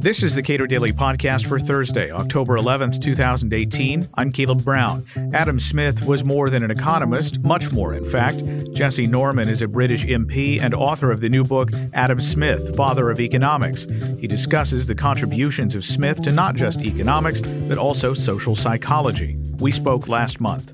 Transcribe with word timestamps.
This 0.00 0.22
is 0.22 0.34
the 0.34 0.42
Cato 0.42 0.64
Daily 0.64 0.92
Podcast 0.92 1.46
for 1.46 1.58
Thursday, 1.58 2.10
October 2.10 2.56
11th, 2.56 3.02
2018. 3.02 4.08
I'm 4.14 4.30
Caleb 4.30 4.64
Brown. 4.64 5.04
Adam 5.34 5.58
Smith 5.58 6.04
was 6.06 6.22
more 6.22 6.48
than 6.50 6.62
an 6.62 6.70
economist, 6.70 7.40
much 7.40 7.72
more, 7.72 7.92
in 7.92 8.04
fact. 8.04 8.40
Jesse 8.72 9.06
Norman 9.06 9.48
is 9.48 9.60
a 9.60 9.66
British 9.66 10.06
MP 10.06 10.62
and 10.62 10.72
author 10.72 11.10
of 11.10 11.20
the 11.20 11.28
new 11.28 11.42
book, 11.42 11.70
Adam 11.94 12.20
Smith, 12.20 12.76
Father 12.76 13.10
of 13.10 13.20
Economics. 13.20 13.86
He 14.20 14.28
discusses 14.28 14.86
the 14.86 14.94
contributions 14.94 15.74
of 15.74 15.84
Smith 15.84 16.22
to 16.22 16.30
not 16.30 16.54
just 16.54 16.80
economics, 16.80 17.40
but 17.40 17.76
also 17.76 18.14
social 18.14 18.54
psychology. 18.54 19.36
We 19.58 19.72
spoke 19.72 20.06
last 20.06 20.40
month. 20.40 20.72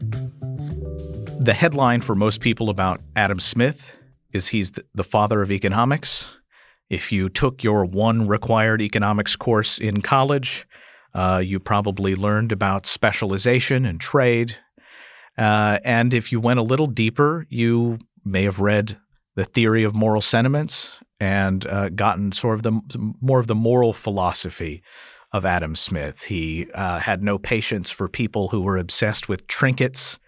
The 1.41 1.55
headline 1.55 2.03
for 2.03 2.15
most 2.15 2.41
people 2.41 2.71
about 2.71 3.01
Adam 3.17 3.41
Smith 3.41 3.91
is 4.35 4.49
he's 4.49 4.73
the 4.95 5.05
father 5.05 5.41
of 5.41 5.51
economics. 5.51 6.27
If 6.91 7.11
you 7.13 7.29
took 7.29 7.65
your 7.65 7.85
one 7.85 8.29
required 8.29 8.83
economics 8.83 9.37
course 9.37 9.79
in 9.79 10.03
college, 10.03 10.67
uh, 11.15 11.41
you 11.43 11.61
probably 11.61 12.15
learned 12.15 12.53
about 12.53 12.87
specialization 12.87 13.87
and 13.87 14.01
trade. 14.01 14.57
Uh, 15.39 15.79
and 15.85 16.13
if 16.13 16.31
you 16.33 16.41
went 16.41 16.59
a 16.59 16.65
little 16.65 16.89
deeper, 16.89 17.47
you 17.49 17.99
may 18.25 18.43
have 18.43 18.61
read 18.61 18.99
the 19.37 19.45
theory 19.45 19.85
of 19.85 19.95
moral 19.95 20.21
sentiments 20.21 20.99
and 21.21 21.67
uh, 21.67 21.89
gotten 21.89 22.33
sort 22.33 22.57
of 22.57 22.63
the 22.63 22.81
more 23.21 23.39
of 23.39 23.47
the 23.47 23.55
moral 23.55 23.93
philosophy 23.93 24.83
of 25.33 25.45
Adam 25.45 25.75
Smith. 25.75 26.23
He 26.23 26.69
uh, 26.75 26.99
had 26.99 27.23
no 27.23 27.39
patience 27.39 27.91
for 27.91 28.09
people 28.09 28.49
who 28.49 28.63
were 28.63 28.79
obsessed 28.79 29.29
with 29.29 29.47
trinkets. 29.47 30.19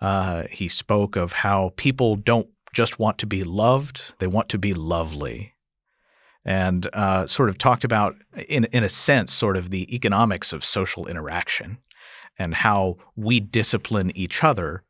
Uh, 0.00 0.44
he 0.50 0.68
spoke 0.68 1.16
of 1.16 1.32
how 1.32 1.72
people 1.76 2.16
don't 2.16 2.48
just 2.72 2.98
want 2.98 3.18
to 3.18 3.26
be 3.26 3.44
loved; 3.44 4.14
they 4.18 4.26
want 4.26 4.48
to 4.50 4.58
be 4.58 4.74
lovely 4.74 5.54
and 6.44 6.88
uh, 6.92 7.26
sort 7.26 7.48
of 7.48 7.58
talked 7.58 7.84
about, 7.84 8.16
in 8.48 8.64
in 8.66 8.84
a 8.84 8.88
sense, 8.88 9.32
sort 9.32 9.56
of 9.56 9.70
the 9.70 9.94
economics 9.94 10.52
of 10.52 10.64
social 10.64 11.06
interaction 11.06 11.78
and 12.38 12.54
how 12.54 12.96
we 13.16 13.40
discipline 13.40 14.10
each 14.16 14.42
other 14.42 14.82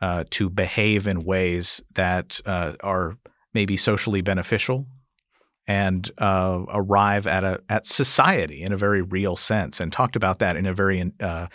uh, 0.00 0.24
to 0.30 0.48
behave 0.48 1.06
in 1.06 1.24
ways 1.24 1.82
that 1.94 2.40
uh, 2.46 2.74
are 2.80 3.16
maybe 3.54 3.76
socially 3.76 4.20
beneficial 4.20 4.86
and 5.66 6.10
uh, 6.18 6.60
arrive 6.72 7.26
at 7.26 7.44
a 7.44 7.60
at 7.68 7.86
society 7.86 8.62
in 8.62 8.72
a 8.72 8.76
very 8.76 9.02
real 9.02 9.36
sense, 9.36 9.80
and 9.80 9.92
talked 9.92 10.16
about 10.16 10.38
that 10.38 10.56
in 10.56 10.66
a 10.66 10.74
very 10.74 11.12
uh, 11.20 11.46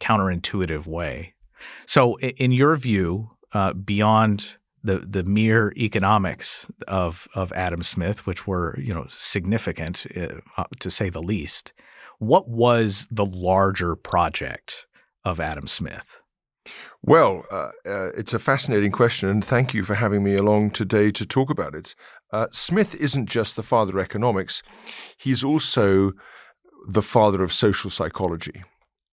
counterintuitive 0.00 0.86
way. 0.86 1.34
So, 1.86 2.18
in 2.18 2.52
your 2.52 2.76
view, 2.76 3.30
uh, 3.52 3.72
beyond 3.74 4.56
the 4.82 4.98
the 4.98 5.24
mere 5.24 5.72
economics 5.76 6.66
of 6.88 7.28
of 7.34 7.52
Adam 7.52 7.82
Smith, 7.82 8.26
which 8.26 8.46
were 8.46 8.78
you 8.78 8.94
know 8.94 9.06
significant 9.08 10.06
uh, 10.16 10.64
to 10.78 10.90
say 10.90 11.10
the 11.10 11.22
least. 11.22 11.72
What 12.18 12.48
was 12.48 13.08
the 13.10 13.26
larger 13.26 13.96
project 13.96 14.86
of 15.24 15.40
Adam 15.40 15.66
Smith? 15.66 16.20
Well, 17.02 17.46
uh, 17.50 17.70
uh, 17.86 18.10
it's 18.16 18.34
a 18.34 18.38
fascinating 18.38 18.92
question, 18.92 19.30
and 19.30 19.44
thank 19.44 19.72
you 19.72 19.84
for 19.84 19.94
having 19.94 20.22
me 20.22 20.34
along 20.34 20.72
today 20.72 21.10
to 21.12 21.24
talk 21.24 21.48
about 21.48 21.74
it. 21.74 21.94
Uh, 22.32 22.46
Smith 22.52 22.94
isn't 22.94 23.26
just 23.26 23.56
the 23.56 23.62
father 23.62 23.98
of 23.98 24.04
economics; 24.04 24.62
he's 25.16 25.42
also 25.42 26.12
the 26.88 27.02
father 27.02 27.42
of 27.42 27.52
social 27.52 27.90
psychology, 27.90 28.62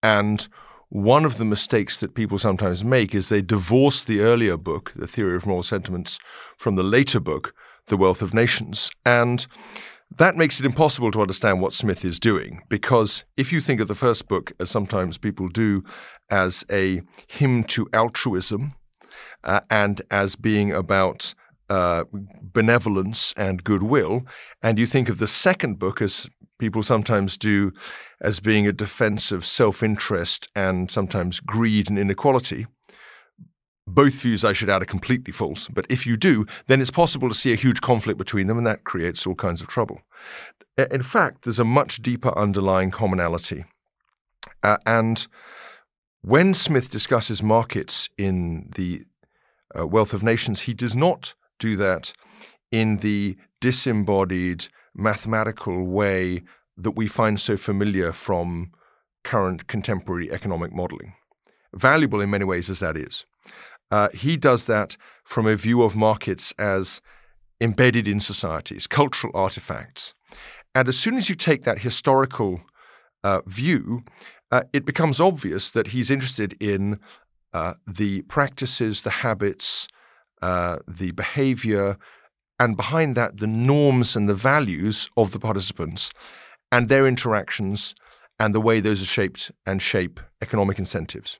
and 0.03 0.47
one 0.91 1.23
of 1.23 1.37
the 1.37 1.45
mistakes 1.45 2.01
that 2.01 2.15
people 2.15 2.37
sometimes 2.37 2.83
make 2.83 3.15
is 3.15 3.29
they 3.29 3.41
divorce 3.41 4.03
the 4.03 4.19
earlier 4.19 4.57
book, 4.57 4.91
The 4.93 5.07
Theory 5.07 5.37
of 5.37 5.45
Moral 5.45 5.63
Sentiments, 5.63 6.19
from 6.57 6.75
the 6.75 6.83
later 6.83 7.21
book, 7.21 7.55
The 7.87 7.95
Wealth 7.95 8.21
of 8.21 8.33
Nations. 8.33 8.91
And 9.05 9.47
that 10.17 10.35
makes 10.35 10.59
it 10.59 10.65
impossible 10.65 11.09
to 11.11 11.21
understand 11.21 11.61
what 11.61 11.73
Smith 11.73 12.03
is 12.03 12.19
doing, 12.19 12.61
because 12.67 13.23
if 13.37 13.53
you 13.53 13.61
think 13.61 13.79
of 13.79 13.87
the 13.87 13.95
first 13.95 14.27
book, 14.27 14.51
as 14.59 14.69
sometimes 14.69 15.17
people 15.17 15.47
do, 15.47 15.81
as 16.29 16.65
a 16.69 17.01
hymn 17.27 17.63
to 17.63 17.87
altruism 17.93 18.73
uh, 19.45 19.61
and 19.69 20.01
as 20.11 20.35
being 20.35 20.73
about 20.73 21.33
uh, 21.69 22.03
benevolence 22.41 23.33
and 23.37 23.63
goodwill, 23.63 24.23
and 24.61 24.77
you 24.77 24.85
think 24.85 25.07
of 25.07 25.19
the 25.19 25.27
second 25.27 25.79
book 25.79 26.01
as 26.01 26.29
people 26.61 26.83
sometimes 26.83 27.37
do 27.37 27.73
as 28.21 28.39
being 28.39 28.67
a 28.67 28.71
defense 28.71 29.31
of 29.31 29.43
self 29.43 29.81
interest 29.81 30.47
and 30.55 30.91
sometimes 30.91 31.39
greed 31.39 31.89
and 31.89 31.97
inequality. 31.97 32.67
Both 33.87 34.13
views 34.21 34.45
I 34.45 34.53
should 34.53 34.69
add 34.69 34.83
are 34.83 34.85
completely 34.85 35.33
false, 35.33 35.67
but 35.67 35.87
if 35.89 36.05
you 36.05 36.15
do, 36.15 36.45
then 36.67 36.79
it's 36.79 36.91
possible 36.91 37.27
to 37.29 37.35
see 37.35 37.51
a 37.51 37.55
huge 37.55 37.81
conflict 37.81 38.19
between 38.19 38.45
them, 38.45 38.59
and 38.59 38.67
that 38.67 38.83
creates 38.83 39.25
all 39.25 39.33
kinds 39.33 39.59
of 39.59 39.67
trouble. 39.67 40.01
In 40.77 41.01
fact, 41.01 41.41
there's 41.41 41.59
a 41.59 41.65
much 41.65 41.99
deeper 42.03 42.31
underlying 42.37 42.91
commonality. 42.91 43.65
Uh, 44.61 44.77
and 44.85 45.27
when 46.21 46.53
Smith 46.53 46.91
discusses 46.91 47.41
markets 47.41 48.07
in 48.19 48.69
the 48.75 49.01
uh, 49.77 49.87
Wealth 49.87 50.13
of 50.13 50.21
Nations, 50.21 50.61
he 50.61 50.75
does 50.75 50.95
not 50.95 51.33
do 51.57 51.75
that 51.77 52.13
in 52.71 52.97
the 52.97 53.35
disembodied 53.59 54.67
mathematical 54.95 55.85
way 55.85 56.43
that 56.77 56.91
we 56.91 57.07
find 57.07 57.39
so 57.39 57.57
familiar 57.57 58.11
from 58.11 58.71
current 59.23 59.67
contemporary 59.67 60.31
economic 60.31 60.73
modeling. 60.73 61.13
Valuable 61.73 62.21
in 62.21 62.29
many 62.29 62.45
ways 62.45 62.69
as 62.69 62.79
that 62.79 62.97
is. 62.97 63.25
Uh, 63.91 64.09
he 64.13 64.37
does 64.37 64.65
that 64.67 64.97
from 65.23 65.45
a 65.45 65.55
view 65.55 65.83
of 65.83 65.95
markets 65.95 66.53
as 66.57 67.01
embedded 67.59 68.07
in 68.07 68.19
societies, 68.19 68.87
cultural 68.87 69.31
artifacts. 69.35 70.13
And 70.73 70.87
as 70.87 70.97
soon 70.97 71.17
as 71.17 71.29
you 71.29 71.35
take 71.35 71.63
that 71.63 71.79
historical 71.79 72.61
uh, 73.23 73.41
view, 73.45 74.03
uh, 74.51 74.63
it 74.73 74.85
becomes 74.85 75.19
obvious 75.19 75.69
that 75.71 75.87
he's 75.87 76.09
interested 76.09 76.55
in 76.61 76.99
uh, 77.53 77.73
the 77.85 78.21
practices, 78.23 79.03
the 79.03 79.09
habits, 79.09 79.87
uh, 80.41 80.77
the 80.87 81.11
behavior, 81.11 81.97
and 82.61 82.77
behind 82.77 83.15
that, 83.15 83.37
the 83.37 83.47
norms 83.47 84.15
and 84.15 84.29
the 84.29 84.35
values 84.35 85.09
of 85.17 85.31
the 85.31 85.39
participants 85.39 86.11
and 86.71 86.89
their 86.89 87.07
interactions 87.07 87.95
and 88.37 88.53
the 88.53 88.61
way 88.61 88.79
those 88.79 89.01
are 89.01 89.13
shaped 89.17 89.51
and 89.65 89.81
shape 89.81 90.19
economic 90.43 90.77
incentives. 90.77 91.39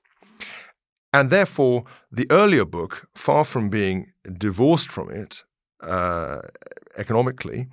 And 1.13 1.29
therefore, 1.29 1.83
the 2.11 2.25
earlier 2.31 2.65
book, 2.65 3.07
far 3.13 3.43
from 3.43 3.69
being 3.69 4.11
divorced 4.35 4.91
from 4.91 5.11
it 5.11 5.43
uh, 5.83 6.39
economically 6.97 7.67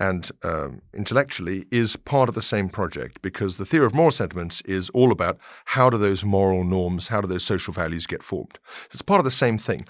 and 0.00 0.30
um, 0.42 0.80
intellectually, 0.94 1.66
is 1.70 1.96
part 1.96 2.30
of 2.30 2.34
the 2.34 2.40
same 2.40 2.70
project 2.70 3.20
because 3.20 3.58
the 3.58 3.66
theory 3.66 3.84
of 3.84 3.92
moral 3.92 4.12
sentiments 4.12 4.62
is 4.62 4.88
all 4.90 5.12
about 5.12 5.38
how 5.66 5.90
do 5.90 5.98
those 5.98 6.24
moral 6.24 6.64
norms, 6.64 7.08
how 7.08 7.20
do 7.20 7.28
those 7.28 7.44
social 7.44 7.74
values 7.74 8.06
get 8.06 8.22
formed. 8.22 8.58
It's 8.92 9.02
part 9.02 9.20
of 9.20 9.26
the 9.26 9.30
same 9.30 9.58
thing. 9.58 9.84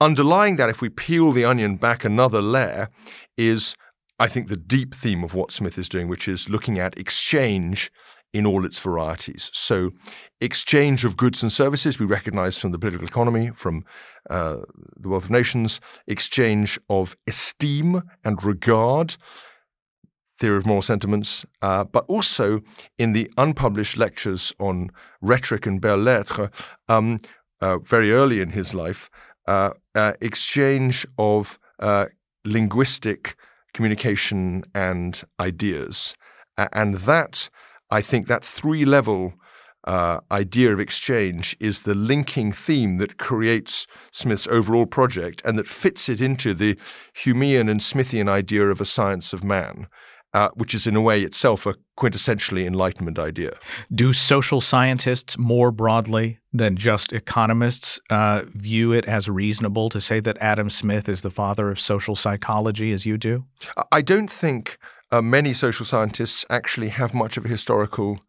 Underlying 0.00 0.56
that, 0.56 0.70
if 0.70 0.80
we 0.82 0.88
peel 0.88 1.32
the 1.32 1.44
onion 1.44 1.76
back 1.76 2.04
another 2.04 2.42
layer, 2.42 2.90
is 3.36 3.76
I 4.18 4.28
think, 4.28 4.48
the 4.48 4.56
deep 4.56 4.94
theme 4.94 5.24
of 5.24 5.34
what 5.34 5.50
Smith 5.50 5.76
is 5.76 5.88
doing, 5.88 6.08
which 6.08 6.28
is 6.28 6.48
looking 6.48 6.78
at 6.78 6.98
exchange 6.98 7.90
in 8.32 8.46
all 8.46 8.64
its 8.64 8.78
varieties. 8.78 9.50
So, 9.52 9.90
exchange 10.40 11.04
of 11.04 11.16
goods 11.16 11.42
and 11.42 11.52
services 11.52 11.98
we 11.98 12.06
recognize 12.06 12.58
from 12.58 12.72
the 12.72 12.78
political 12.78 13.06
economy, 13.06 13.50
from 13.54 13.84
uh, 14.30 14.58
the 14.96 15.08
wealth 15.08 15.24
of 15.24 15.30
nations, 15.30 15.80
exchange 16.06 16.78
of 16.88 17.16
esteem 17.26 18.02
and 18.24 18.42
regard, 18.42 19.16
theory 20.38 20.58
of 20.58 20.66
moral 20.66 20.82
sentiments, 20.82 21.44
uh, 21.62 21.84
but 21.84 22.04
also 22.08 22.60
in 22.98 23.12
the 23.12 23.30
unpublished 23.36 23.96
lectures 23.96 24.52
on 24.58 24.90
rhetoric 25.22 25.66
and 25.66 25.80
belles 25.80 26.00
lettres, 26.00 26.50
um, 26.88 27.18
uh, 27.60 27.78
very 27.78 28.12
early 28.12 28.40
in 28.40 28.50
his 28.50 28.74
life, 28.74 29.08
uh, 29.46 29.70
uh, 29.94 30.12
exchange 30.20 31.06
of 31.18 31.58
uh, 31.78 32.06
linguistic 32.44 33.36
communication 33.72 34.62
and 34.74 35.22
ideas. 35.40 36.14
And 36.56 36.94
that, 36.94 37.50
I 37.90 38.00
think, 38.00 38.28
that 38.28 38.44
three 38.44 38.84
level 38.84 39.34
uh, 39.86 40.20
idea 40.30 40.72
of 40.72 40.80
exchange 40.80 41.56
is 41.60 41.82
the 41.82 41.94
linking 41.94 42.52
theme 42.52 42.98
that 42.98 43.18
creates 43.18 43.86
Smith's 44.12 44.46
overall 44.46 44.86
project 44.86 45.42
and 45.44 45.58
that 45.58 45.68
fits 45.68 46.08
it 46.08 46.20
into 46.20 46.54
the 46.54 46.78
Humean 47.14 47.70
and 47.70 47.80
Smithian 47.80 48.28
idea 48.28 48.68
of 48.68 48.80
a 48.80 48.86
science 48.86 49.32
of 49.32 49.44
man 49.44 49.88
uh, 50.34 50.48
which 50.54 50.74
is 50.74 50.86
in 50.86 50.96
a 50.96 51.00
way 51.00 51.22
itself 51.22 51.64
a 51.64 51.74
quintessentially 51.96 52.66
Enlightenment 52.66 53.18
idea. 53.18 53.56
Do 53.94 54.12
social 54.12 54.60
scientists 54.60 55.38
more 55.38 55.70
broadly 55.70 56.40
than 56.52 56.76
just 56.76 57.12
economists 57.12 58.00
uh, 58.10 58.42
view 58.54 58.92
it 58.92 59.04
as 59.06 59.28
reasonable 59.28 59.88
to 59.90 60.00
say 60.00 60.20
that 60.20 60.36
Adam 60.40 60.70
Smith 60.70 61.08
is 61.08 61.22
the 61.22 61.30
father 61.30 61.70
of 61.70 61.80
social 61.80 62.16
psychology 62.16 62.92
as 62.92 63.06
you 63.06 63.16
do? 63.16 63.44
I 63.92 64.02
don't 64.02 64.30
think 64.30 64.78
uh, 65.10 65.22
many 65.22 65.52
social 65.52 65.86
scientists 65.86 66.44
actually 66.50 66.88
have 66.88 67.14
much 67.14 67.36
of 67.36 67.44
a 67.44 67.48
historical 67.48 68.20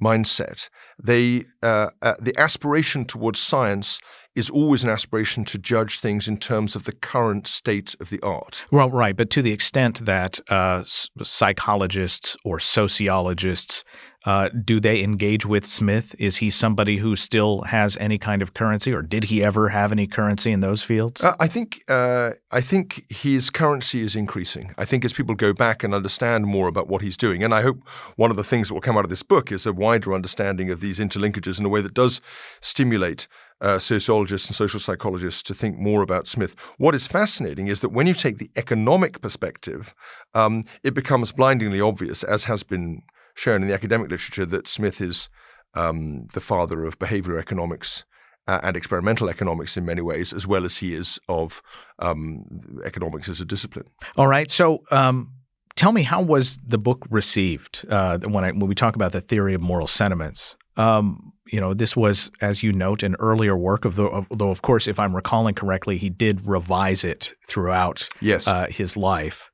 mindset. 0.00 0.68
They 1.02 1.44
uh, 1.62 1.90
uh, 2.02 2.14
the 2.20 2.36
aspiration 2.38 3.04
towards 3.04 3.38
science 3.38 4.00
is 4.34 4.50
always 4.50 4.82
an 4.82 4.90
aspiration 4.90 5.44
to 5.44 5.58
judge 5.58 6.00
things 6.00 6.26
in 6.26 6.36
terms 6.36 6.74
of 6.74 6.84
the 6.84 6.92
current 6.92 7.46
state 7.46 7.94
of 8.00 8.10
the 8.10 8.20
art. 8.20 8.64
Well, 8.72 8.90
right, 8.90 9.16
but 9.16 9.30
to 9.30 9.42
the 9.42 9.52
extent 9.52 10.04
that 10.06 10.40
uh, 10.50 10.82
psychologists 11.22 12.36
or 12.44 12.58
sociologists 12.58 13.84
uh, 14.24 14.48
do 14.64 14.80
they 14.80 15.02
engage 15.02 15.44
with 15.44 15.66
Smith? 15.66 16.14
Is 16.18 16.38
he 16.38 16.48
somebody 16.48 16.96
who 16.96 17.14
still 17.14 17.62
has 17.62 17.96
any 17.98 18.16
kind 18.16 18.40
of 18.40 18.54
currency, 18.54 18.92
or 18.92 19.02
did 19.02 19.24
he 19.24 19.44
ever 19.44 19.68
have 19.68 19.92
any 19.92 20.06
currency 20.06 20.50
in 20.50 20.60
those 20.60 20.82
fields? 20.82 21.22
Uh, 21.22 21.34
I 21.40 21.46
think 21.46 21.82
uh, 21.88 22.30
I 22.50 22.60
think 22.60 23.04
his 23.12 23.50
currency 23.50 24.00
is 24.02 24.16
increasing. 24.16 24.74
I 24.78 24.86
think 24.86 25.04
as 25.04 25.12
people 25.12 25.34
go 25.34 25.52
back 25.52 25.84
and 25.84 25.94
understand 25.94 26.46
more 26.46 26.68
about 26.68 26.88
what 26.88 27.02
he's 27.02 27.16
doing, 27.16 27.42
and 27.42 27.54
I 27.54 27.62
hope 27.62 27.78
one 28.16 28.30
of 28.30 28.36
the 28.36 28.44
things 28.44 28.68
that 28.68 28.74
will 28.74 28.80
come 28.80 28.96
out 28.96 29.04
of 29.04 29.10
this 29.10 29.22
book 29.22 29.52
is 29.52 29.66
a 29.66 29.72
wider 29.72 30.14
understanding 30.14 30.70
of 30.70 30.80
these 30.80 30.98
interlinkages 30.98 31.58
in 31.58 31.66
a 31.66 31.68
way 31.68 31.82
that 31.82 31.94
does 31.94 32.22
stimulate 32.62 33.28
uh, 33.60 33.78
sociologists 33.78 34.48
and 34.48 34.56
social 34.56 34.80
psychologists 34.80 35.42
to 35.42 35.54
think 35.54 35.78
more 35.78 36.02
about 36.02 36.26
Smith. 36.26 36.54
What 36.78 36.94
is 36.94 37.06
fascinating 37.06 37.68
is 37.68 37.82
that 37.82 37.90
when 37.90 38.06
you 38.06 38.14
take 38.14 38.38
the 38.38 38.50
economic 38.56 39.20
perspective, 39.20 39.94
um, 40.34 40.62
it 40.82 40.94
becomes 40.94 41.32
blindingly 41.32 41.80
obvious, 41.80 42.22
as 42.24 42.44
has 42.44 42.62
been 42.62 43.02
shown 43.34 43.62
in 43.62 43.68
the 43.68 43.74
academic 43.74 44.10
literature 44.10 44.46
that 44.46 44.68
Smith 44.68 45.00
is 45.00 45.28
um, 45.74 46.26
the 46.32 46.40
father 46.40 46.84
of 46.84 46.98
behavioral 46.98 47.38
economics 47.38 48.04
uh, 48.46 48.60
and 48.62 48.76
experimental 48.76 49.28
economics 49.28 49.76
in 49.76 49.84
many 49.84 50.02
ways, 50.02 50.32
as 50.32 50.46
well 50.46 50.64
as 50.64 50.76
he 50.76 50.94
is 50.94 51.18
of 51.28 51.62
um, 51.98 52.44
economics 52.84 53.28
as 53.28 53.40
a 53.40 53.44
discipline. 53.44 53.86
All 54.16 54.28
right. 54.28 54.50
So, 54.50 54.82
um, 54.90 55.32
tell 55.76 55.92
me, 55.92 56.02
how 56.02 56.22
was 56.22 56.58
the 56.66 56.78
book 56.78 57.06
received 57.10 57.84
uh, 57.88 58.18
when 58.18 58.44
I, 58.44 58.50
when 58.52 58.68
we 58.68 58.74
talk 58.74 58.94
about 58.96 59.12
the 59.12 59.20
theory 59.20 59.54
of 59.54 59.60
moral 59.60 59.86
sentiments? 59.86 60.56
Um, 60.76 61.32
you 61.46 61.60
know, 61.60 61.74
this 61.74 61.96
was, 61.96 62.30
as 62.40 62.62
you 62.62 62.72
note, 62.72 63.02
an 63.02 63.16
earlier 63.18 63.56
work 63.56 63.84
of 63.84 63.96
the, 63.96 64.04
of, 64.04 64.26
though, 64.30 64.50
of 64.50 64.62
course, 64.62 64.86
if 64.88 64.98
I'm 64.98 65.14
recalling 65.14 65.54
correctly, 65.54 65.98
he 65.98 66.10
did 66.10 66.46
revise 66.46 67.04
it 67.04 67.34
throughout 67.46 68.08
yes. 68.20 68.48
uh, 68.48 68.66
his 68.70 68.96
life. 68.96 69.50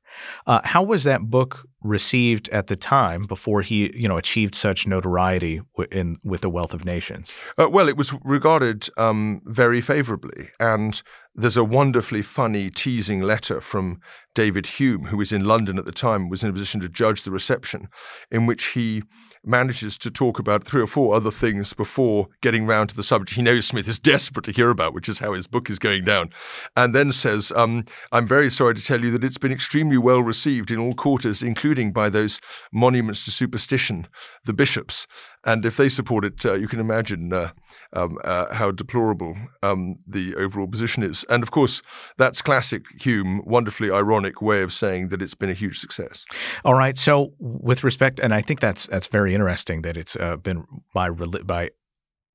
Uh, 0.47 0.61
how 0.63 0.83
was 0.83 1.03
that 1.03 1.29
book 1.29 1.67
received 1.83 2.47
at 2.49 2.67
the 2.67 2.75
time 2.75 3.25
before 3.25 3.61
he, 3.61 3.91
you 3.95 4.07
know, 4.07 4.17
achieved 4.17 4.55
such 4.55 4.85
notoriety 4.85 5.61
in 5.91 6.17
with 6.23 6.41
the 6.41 6.49
Wealth 6.49 6.73
of 6.73 6.85
Nations? 6.85 7.31
Uh, 7.57 7.69
well, 7.69 7.89
it 7.89 7.97
was 7.97 8.13
regarded 8.23 8.87
um, 8.97 9.41
very 9.45 9.81
favorably, 9.81 10.49
and 10.59 11.01
there's 11.33 11.57
a 11.57 11.63
wonderfully 11.63 12.21
funny, 12.21 12.69
teasing 12.69 13.21
letter 13.21 13.61
from 13.61 14.01
David 14.33 14.65
Hume, 14.65 15.05
who 15.05 15.17
was 15.17 15.31
in 15.31 15.45
London 15.45 15.77
at 15.77 15.85
the 15.85 15.91
time, 15.91 16.29
was 16.29 16.43
in 16.43 16.49
a 16.49 16.53
position 16.53 16.81
to 16.81 16.89
judge 16.89 17.23
the 17.23 17.31
reception, 17.31 17.87
in 18.29 18.45
which 18.45 18.67
he 18.67 19.03
manages 19.43 19.97
to 19.97 20.11
talk 20.11 20.39
about 20.39 20.63
three 20.63 20.81
or 20.81 20.87
four 20.87 21.15
other 21.15 21.31
things 21.31 21.73
before 21.73 22.27
getting 22.41 22.65
round 22.65 22.89
to 22.89 22.95
the 22.95 23.03
subject 23.03 23.35
he 23.35 23.41
knows 23.41 23.65
Smith 23.65 23.87
is 23.87 23.97
desperate 23.97 24.45
to 24.45 24.51
hear 24.51 24.69
about, 24.69 24.93
which 24.93 25.09
is 25.09 25.19
how 25.19 25.33
his 25.33 25.47
book 25.47 25.69
is 25.69 25.79
going 25.79 26.03
down, 26.03 26.29
and 26.75 26.93
then 26.93 27.11
says, 27.11 27.51
um, 27.55 27.85
I'm 28.11 28.27
very 28.27 28.49
sorry 28.49 28.75
to 28.75 28.83
tell 28.83 29.01
you 29.01 29.11
that 29.11 29.23
it's 29.23 29.37
been 29.37 29.51
extremely 29.51 29.97
well 29.97 30.21
received 30.21 30.69
in 30.69 30.79
all 30.79 30.93
quarters, 30.93 31.41
including 31.41 31.91
by 31.91 32.09
those 32.09 32.39
monuments 32.71 33.25
to 33.25 33.31
superstition, 33.31 34.07
the 34.45 34.53
bishops. 34.53 35.07
And 35.43 35.65
if 35.65 35.77
they 35.77 35.89
support 35.89 36.23
it, 36.23 36.45
uh, 36.45 36.53
you 36.53 36.67
can 36.67 36.79
imagine 36.79 37.33
uh, 37.33 37.49
um, 37.93 38.17
uh, 38.23 38.53
how 38.53 38.71
deplorable 38.71 39.35
um, 39.63 39.95
the 40.07 40.35
overall 40.35 40.67
position 40.67 41.01
is. 41.01 41.25
And 41.29 41.41
of 41.41 41.49
course, 41.49 41.81
that's 42.17 42.41
classic 42.41 42.83
Hume, 42.99 43.41
wonderfully 43.45 43.89
ironic 43.89 44.41
way 44.41 44.61
of 44.61 44.71
saying 44.71 45.09
that 45.09 45.21
it's 45.21 45.33
been 45.33 45.49
a 45.49 45.55
huge 45.55 45.79
success. 45.79 46.25
All 46.63 46.75
right. 46.75 46.97
So, 46.97 47.33
with 47.39 47.83
respect, 47.83 48.19
and 48.19 48.33
I 48.33 48.41
think 48.41 48.59
that's 48.59 48.85
that's 48.87 49.07
very 49.07 49.33
interesting 49.33 49.81
that 49.81 49.97
it's 49.97 50.15
uh, 50.15 50.35
been 50.35 50.63
by 50.93 51.09
by 51.09 51.71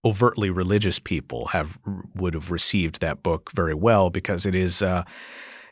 overtly 0.04 0.50
religious 0.50 0.98
people 0.98 1.46
have 1.46 1.78
would 2.14 2.34
have 2.34 2.50
received 2.50 3.00
that 3.00 3.22
book 3.22 3.50
very 3.54 3.74
well 3.74 4.10
because 4.10 4.46
it 4.46 4.54
is 4.54 4.82
uh, 4.82 5.02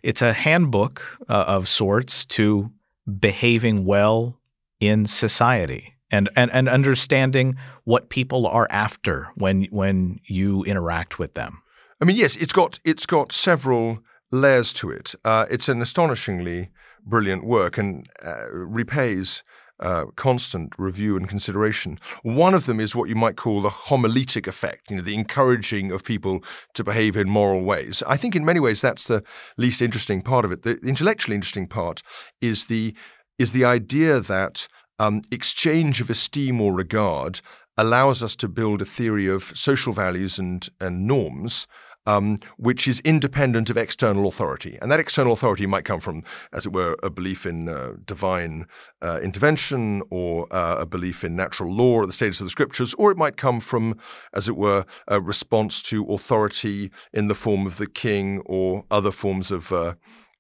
it's 0.03 0.23
a 0.23 0.33
handbook 0.33 1.19
uh, 1.29 1.45
of 1.47 1.69
sorts 1.69 2.25
to 2.27 2.71
behaving 3.19 3.85
well 3.85 4.39
in 4.81 5.07
society 5.07 5.94
and, 6.15 6.31
and, 6.37 6.51
and 6.53 6.69
understanding 6.69 7.57
what 7.85 8.09
people 8.09 8.47
are 8.47 8.67
after 8.71 9.29
when 9.37 9.65
when 9.71 10.21
you 10.27 10.63
interact 10.65 11.19
with 11.19 11.35
them. 11.35 11.63
I 12.01 12.05
mean, 12.05 12.17
yes, 12.17 12.37
it's 12.37 12.53
got 12.53 12.79
it's 12.85 13.07
got 13.07 13.33
several 13.33 13.99
layers 14.31 14.73
to 14.75 14.91
it. 14.91 15.15
Uh, 15.25 15.47
it's 15.51 15.69
an 15.69 15.81
astonishingly 15.83 16.71
brilliant 17.07 17.45
work 17.45 17.79
and 17.79 18.07
uh, 18.25 18.51
repays 18.51 19.43
uh, 19.81 20.07
constant 20.17 20.73
review 20.79 21.17
and 21.17 21.29
consideration. 21.29 21.99
One 22.23 22.55
of 22.55 22.67
them 22.67 22.81
is 22.81 22.95
what 22.95 23.09
you 23.09 23.17
might 23.17 23.37
call 23.37 23.61
the 23.61 23.71
homiletic 23.71 24.47
effect, 24.47 24.91
you 24.91 24.97
know, 24.97 25.03
the 25.03 25.15
encouraging 25.15 25.91
of 25.91 26.05
people 26.05 26.45
to 26.75 26.85
behave 26.85 27.17
in 27.17 27.29
moral 27.29 27.63
ways. 27.63 28.03
I 28.07 28.17
think 28.17 28.37
in 28.37 28.45
many 28.45 28.61
ways 28.61 28.81
that's 28.81 29.09
the 29.09 29.23
least 29.57 29.83
interesting 29.83 30.23
part 30.23 30.45
of 30.45 30.53
it. 30.53 30.63
The 30.63 30.79
intellectually 30.79 31.35
interesting 31.35 31.67
part 31.67 32.03
is 32.41 32.67
the 32.67 32.95
is 33.37 33.51
the 33.51 33.65
idea 33.65 34.21
that 34.21 34.69
um, 34.99 35.23
exchange 35.31 36.01
of 36.01 36.11
esteem 36.11 36.61
or 36.61 36.73
regard 36.73 37.41
allows 37.77 38.23
us 38.23 38.37
to 38.37 38.49
build 38.49 38.81
a 38.81 38.85
theory 38.85 39.27
of 39.27 39.53
social 39.55 39.93
values 39.93 40.39
and, 40.39 40.69
and 40.81 41.07
norms 41.07 41.67
um, 42.07 42.39
which 42.57 42.87
is 42.87 43.01
independent 43.01 43.71
of 43.71 43.77
external 43.77 44.27
authority. 44.27 44.79
And 44.83 44.91
that 44.91 45.01
external 45.01 45.33
authority 45.33 45.67
might 45.67 45.85
come 45.85 46.01
from, 46.01 46.23
as 46.53 46.67
it 46.67 46.73
were, 46.73 46.97
a 47.03 47.11
belief 47.11 47.47
in 47.47 47.69
uh, 47.69 47.95
divine 48.05 48.67
uh, 49.03 49.21
intervention 49.23 50.03
or 50.11 50.47
uh, 50.53 50.77
a 50.81 50.87
belief 50.87 51.25
in 51.25 51.35
natural 51.37 51.73
law 51.73 51.95
or 51.95 52.07
the 52.07 52.13
status 52.13 52.41
of 52.41 52.47
the 52.47 52.51
scriptures, 52.51 52.95
or 52.95 53.11
it 53.11 53.17
might 53.17 53.37
come 53.37 53.61
from, 53.61 53.97
as 54.33 54.49
it 54.49 54.57
were, 54.57 54.85
a 55.09 55.21
response 55.21 55.81
to 55.83 56.05
authority 56.07 56.91
in 57.13 57.29
the 57.29 57.35
form 57.35 57.67
of 57.67 57.79
the 57.79 57.87
king 57.87 58.43
or 58.45 58.85
other 58.91 59.11
forms 59.11 59.51
of 59.51 59.73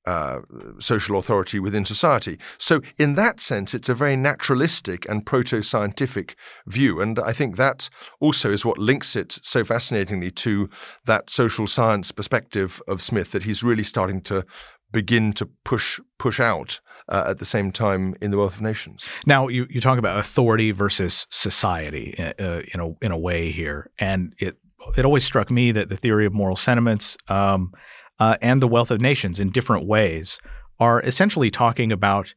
uh, 0.06 0.40
social 0.78 1.18
authority 1.18 1.58
within 1.58 1.84
society. 1.84 2.38
So, 2.58 2.80
in 2.98 3.14
that 3.14 3.40
sense, 3.40 3.74
it's 3.74 3.88
a 3.88 3.94
very 3.94 4.16
naturalistic 4.16 5.08
and 5.08 5.24
proto 5.24 5.62
scientific 5.62 6.36
view. 6.66 7.00
And 7.00 7.18
I 7.18 7.32
think 7.32 7.56
that 7.56 7.88
also 8.20 8.50
is 8.50 8.64
what 8.64 8.78
links 8.78 9.16
it 9.16 9.38
so 9.42 9.64
fascinatingly 9.64 10.30
to 10.32 10.68
that 11.06 11.30
social 11.30 11.66
science 11.66 12.12
perspective 12.12 12.82
of 12.86 13.02
Smith 13.02 13.32
that 13.32 13.44
he's 13.44 13.62
really 13.62 13.82
starting 13.82 14.20
to 14.22 14.44
begin 14.92 15.32
to 15.34 15.46
push 15.64 16.00
push 16.18 16.38
out 16.38 16.80
uh, 17.08 17.24
at 17.28 17.38
the 17.38 17.44
same 17.44 17.72
time 17.72 18.14
in 18.20 18.30
the 18.30 18.38
Wealth 18.38 18.56
of 18.56 18.62
Nations. 18.62 19.06
Now, 19.26 19.48
you, 19.48 19.66
you 19.68 19.80
talk 19.80 19.98
about 19.98 20.18
authority 20.18 20.70
versus 20.70 21.26
society 21.30 22.14
uh, 22.18 22.32
uh 22.38 22.62
in 22.72 22.80
a 22.80 23.04
in 23.04 23.12
a 23.12 23.18
way 23.18 23.50
here, 23.50 23.90
and 23.98 24.34
it 24.38 24.56
it 24.96 25.04
always 25.04 25.24
struck 25.24 25.50
me 25.50 25.72
that 25.72 25.88
the 25.88 25.96
theory 25.96 26.26
of 26.26 26.32
moral 26.32 26.56
sentiments 26.56 27.16
um, 27.28 27.72
uh, 28.19 28.37
and 28.40 28.62
the 28.62 28.69
wealth 28.69 28.90
of 28.90 29.00
nations 29.00 29.40
in 29.40 29.50
different 29.50 29.87
ways 29.87 30.38
are 30.78 31.00
essentially 31.02 31.50
talking 31.50 31.92
about 31.92 32.35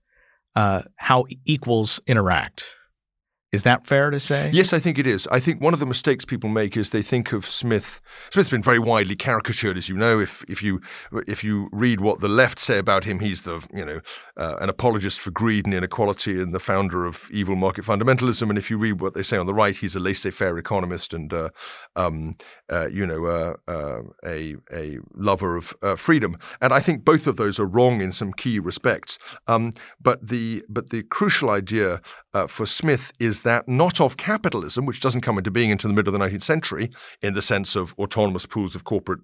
uh, 0.56 0.84
how 0.96 1.26
equals 1.46 2.00
interact. 2.08 2.66
Is 3.54 3.64
that 3.64 3.88
fair 3.88 4.10
to 4.10 4.20
say? 4.20 4.52
Yes, 4.54 4.74
I 4.74 4.80
think 4.80 5.00
it 5.00 5.08
is. 5.08 5.26
I 5.32 5.40
think 5.40 5.62
one 5.62 5.74
of 5.74 5.80
the 5.80 5.86
mistakes 5.86 6.26
people 6.26 6.50
make 6.50 6.76
is 6.76 6.90
they 6.90 7.02
think 7.02 7.32
of 7.32 7.46
Smith. 7.46 8.02
Smith's 8.30 8.50
been 8.50 8.62
very 8.62 8.80
widely 8.80 9.16
caricatured, 9.16 9.78
as 9.78 9.88
you 9.88 9.96
know. 9.96 10.20
If 10.20 10.44
if 10.50 10.62
you 10.62 10.82
if 11.28 11.46
you 11.46 11.70
read 11.72 12.02
what 12.02 12.20
the 12.20 12.28
left 12.28 12.60
say 12.60 12.78
about 12.78 13.06
him, 13.06 13.20
he's 13.20 13.44
the 13.44 13.66
you 13.74 13.86
know 13.86 14.02
uh, 14.36 14.58
an 14.60 14.68
apologist 14.68 15.22
for 15.22 15.32
greed 15.32 15.66
and 15.66 15.74
inequality 15.74 16.42
and 16.42 16.54
the 16.54 16.60
founder 16.60 17.06
of 17.06 17.30
evil 17.32 17.56
market 17.56 17.86
fundamentalism. 17.86 18.50
And 18.50 18.58
if 18.58 18.70
you 18.70 18.78
read 18.78 19.00
what 19.00 19.14
they 19.14 19.24
say 19.24 19.38
on 19.38 19.46
the 19.46 19.54
right, 19.54 19.78
he's 19.78 19.96
a 19.96 20.00
laissez-faire 20.02 20.58
economist 20.58 21.14
and 21.14 21.32
uh, 21.32 21.50
um, 21.96 22.34
uh, 22.70 22.90
you 22.92 23.08
know 23.08 23.28
uh, 23.28 23.54
uh, 23.70 24.02
a 24.26 24.58
a 24.74 24.98
lover 25.16 25.56
of 25.56 25.74
uh, 25.82 25.96
freedom. 25.96 26.38
And 26.60 26.74
I 26.74 26.82
think 26.82 27.06
both 27.06 27.28
of 27.28 27.38
those 27.38 27.62
are 27.62 27.66
wrong 27.66 28.02
in 28.02 28.12
some 28.12 28.34
key 28.34 28.60
respects. 28.60 29.18
Um, 29.48 29.72
but 30.02 30.28
the 30.28 30.66
but 30.68 30.90
the 30.90 31.04
crucial 31.04 31.50
idea 31.50 32.02
for 32.48 32.68
Smith 32.68 33.12
is 33.20 33.37
that 33.44 33.68
not 33.68 34.00
of 34.00 34.18
capitalism, 34.18 34.86
which 34.86 35.00
doesn't 35.00 35.22
come 35.22 35.38
into 35.38 35.52
being 35.52 35.72
until 35.72 35.90
the 35.90 35.96
middle 35.96 36.14
of 36.14 36.20
the 36.20 36.26
19th 36.26 36.44
century 36.44 36.90
in 37.22 37.34
the 37.34 37.42
sense 37.42 37.76
of 37.76 37.94
autonomous 37.98 38.46
pools 38.46 38.76
of 38.76 38.84
corporate 38.84 39.22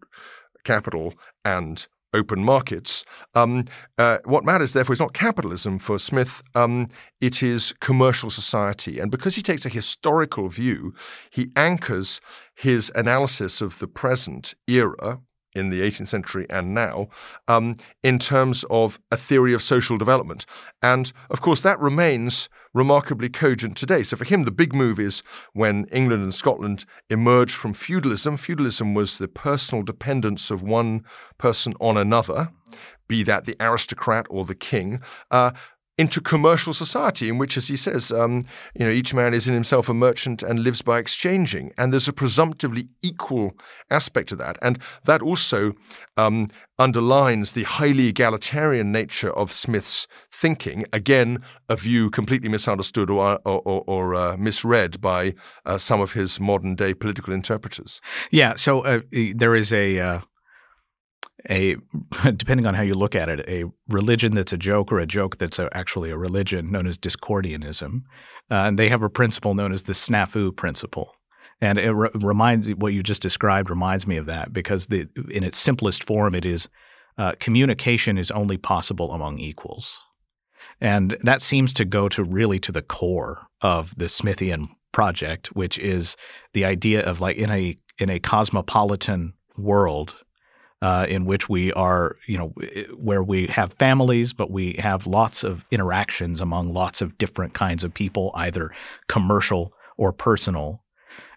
capital 0.64 1.14
and 1.44 1.88
open 2.14 2.44
markets. 2.44 3.04
Um, 3.34 3.66
uh, 3.98 4.20
what 4.26 4.46
matters, 4.46 4.74
therefore, 4.74 4.94
is 4.94 5.00
not 5.00 5.14
capitalism 5.14 5.80
for 5.80 5.98
Smith, 5.98 6.44
um, 6.56 6.90
it 7.22 7.42
is 7.42 7.74
commercial 7.80 8.30
society. 8.30 9.00
And 9.00 9.10
because 9.10 9.36
he 9.36 9.42
takes 9.42 9.66
a 9.66 9.70
historical 9.70 10.48
view, 10.48 10.94
he 11.32 11.50
anchors 11.56 12.22
his 12.56 12.92
analysis 12.96 13.62
of 13.62 13.80
the 13.80 13.88
present 13.88 14.54
era, 14.68 15.20
in 15.56 15.70
the 15.70 15.82
18th 15.82 16.08
century 16.08 16.46
and 16.50 16.74
now 16.74 17.08
um, 17.48 17.76
in 18.04 18.20
terms 18.20 18.66
of 18.70 19.00
a 19.12 19.18
theory 19.18 19.54
of 19.54 19.62
social 19.62 19.98
development. 19.98 20.46
And 20.82 21.12
of 21.30 21.42
course, 21.42 21.62
that 21.62 21.80
remains 21.80 22.50
remarkably 22.74 23.30
cogent 23.30 23.78
today. 23.78 24.04
So 24.04 24.18
for 24.18 24.26
him, 24.26 24.44
the 24.44 24.52
big 24.52 24.74
move 24.74 25.00
is 25.00 25.24
when 25.54 25.86
England 25.86 26.24
and 26.24 26.34
Scotland 26.34 26.86
emerged 27.10 27.56
from 27.56 27.74
feudalism. 27.74 28.38
Feudalism 28.38 28.94
was 28.94 29.18
the 29.18 29.28
personal 29.28 29.84
dependence 29.84 30.50
of 30.50 30.64
one 30.64 31.04
person 31.38 31.74
on 31.80 31.98
another, 31.98 32.52
be 33.08 33.24
that 33.24 33.46
the 33.46 33.56
aristocrat 33.60 34.26
or 34.30 34.46
the 34.46 34.56
king. 34.56 35.02
Uh, 35.30 35.52
into 36.04 36.20
commercial 36.20 36.74
society 36.74 37.30
in 37.30 37.38
which, 37.38 37.56
as 37.56 37.70
he 37.70 37.78
says, 37.78 38.12
um, 38.12 38.46
you 38.78 38.86
know, 38.86 38.92
each 38.92 39.14
man 39.14 39.34
is 39.34 39.48
in 39.48 39.54
himself 39.54 39.88
a 39.88 39.94
merchant 39.94 40.44
and 40.44 40.60
lives 40.60 40.82
by 40.82 41.00
exchanging. 41.00 41.72
And 41.78 41.94
there's 41.94 42.10
a 42.10 42.14
presumptively 42.14 42.90
equal 43.02 43.54
aspect 43.90 44.28
to 44.30 44.36
that. 44.36 44.58
And 44.62 44.80
that 45.06 45.22
also 45.22 45.72
um, 46.18 46.48
underlines 46.78 47.54
the 47.54 47.64
highly 47.64 48.08
egalitarian 48.08 48.92
nature 48.92 49.32
of 49.32 49.54
Smith's 49.54 50.08
thinking. 50.30 50.86
Again, 50.92 51.42
a 51.70 51.78
view 51.78 52.10
completely 52.10 52.50
misunderstood 52.50 53.10
or, 53.10 53.40
or, 53.46 53.62
or, 53.64 53.84
or 53.88 54.16
uh, 54.16 54.36
misread 54.36 55.00
by 55.00 55.34
uh, 55.66 55.78
some 55.78 56.02
of 56.02 56.12
his 56.12 56.38
modern 56.38 56.76
day 56.76 56.94
political 56.94 57.34
interpreters. 57.34 58.02
Yeah. 58.30 58.56
So 58.58 58.82
uh, 58.82 59.00
there 59.36 59.56
is 59.56 59.72
a 59.72 60.00
uh, 60.00 60.20
a 61.50 61.76
depending 62.36 62.66
on 62.66 62.74
how 62.74 62.82
you 62.82 62.94
look 62.94 63.16
at 63.16 63.30
it, 63.30 63.40
a 63.48 63.66
religion 63.88 64.36
that's 64.36 64.54
a 64.54 64.58
joke 64.58 64.92
or 64.92 65.00
a 65.00 65.06
joke 65.06 65.38
that's 65.38 65.60
a, 65.60 65.70
actually 65.74 66.10
a 66.10 66.18
religion 66.18 66.72
known 66.72 66.88
as 66.88 66.98
Discordianism, 66.98 68.04
uh, 68.52 68.56
and 68.56 68.80
they 68.80 68.90
have 68.90 69.04
a 69.04 69.10
principle 69.10 69.54
known 69.54 69.74
as 69.74 69.84
the 69.84 69.94
snafu 69.94 70.56
principle. 70.56 71.12
And 71.62 71.78
it 71.78 71.92
re- 71.92 72.10
reminds 72.16 72.70
what 72.76 72.94
you 72.94 73.04
just 73.04 73.22
described 73.22 73.70
reminds 73.70 74.06
me 74.06 74.18
of 74.18 74.26
that 74.26 74.52
because 74.52 74.88
the 74.88 75.08
in 75.32 75.44
its 75.44 75.58
simplest 75.58 76.04
form, 76.04 76.36
it 76.36 76.46
is 76.46 76.70
uh, 77.18 77.34
communication 77.40 78.18
is 78.18 78.32
only 78.32 78.58
possible 78.58 79.12
among 79.12 79.40
equals, 79.40 79.98
and 80.82 81.18
that 81.22 81.42
seems 81.42 81.74
to 81.76 81.86
go 81.86 82.10
to 82.10 82.24
really 82.24 82.60
to 82.60 82.72
the 82.72 82.82
core 82.82 83.48
of 83.62 83.96
the 83.96 84.06
Smithian 84.06 84.70
project, 84.92 85.56
which 85.56 85.78
is 85.80 86.18
the 86.54 86.66
idea 86.66 87.02
of 87.02 87.22
like 87.22 87.38
in 87.38 87.50
a 87.50 87.78
in 88.00 88.10
a 88.10 88.20
cosmopolitan 88.20 89.34
world 89.58 90.16
uh, 90.84 91.06
in 91.08 91.24
which 91.24 91.48
we 91.48 91.72
are, 91.72 92.18
you 92.28 92.38
know, 92.38 92.50
where 92.98 93.24
we 93.24 93.48
have 93.48 93.72
families, 93.74 94.34
but 94.34 94.52
we 94.52 94.76
have 94.80 95.08
lots 95.08 95.42
of 95.42 95.64
interactions 95.72 96.42
among 96.42 96.74
lots 96.74 97.02
of 97.02 97.18
different 97.18 97.54
kinds 97.54 97.86
of 97.86 97.94
people, 97.94 98.32
either 98.36 98.70
commercial 99.08 99.72
or 99.96 100.12
personal. 100.12 100.84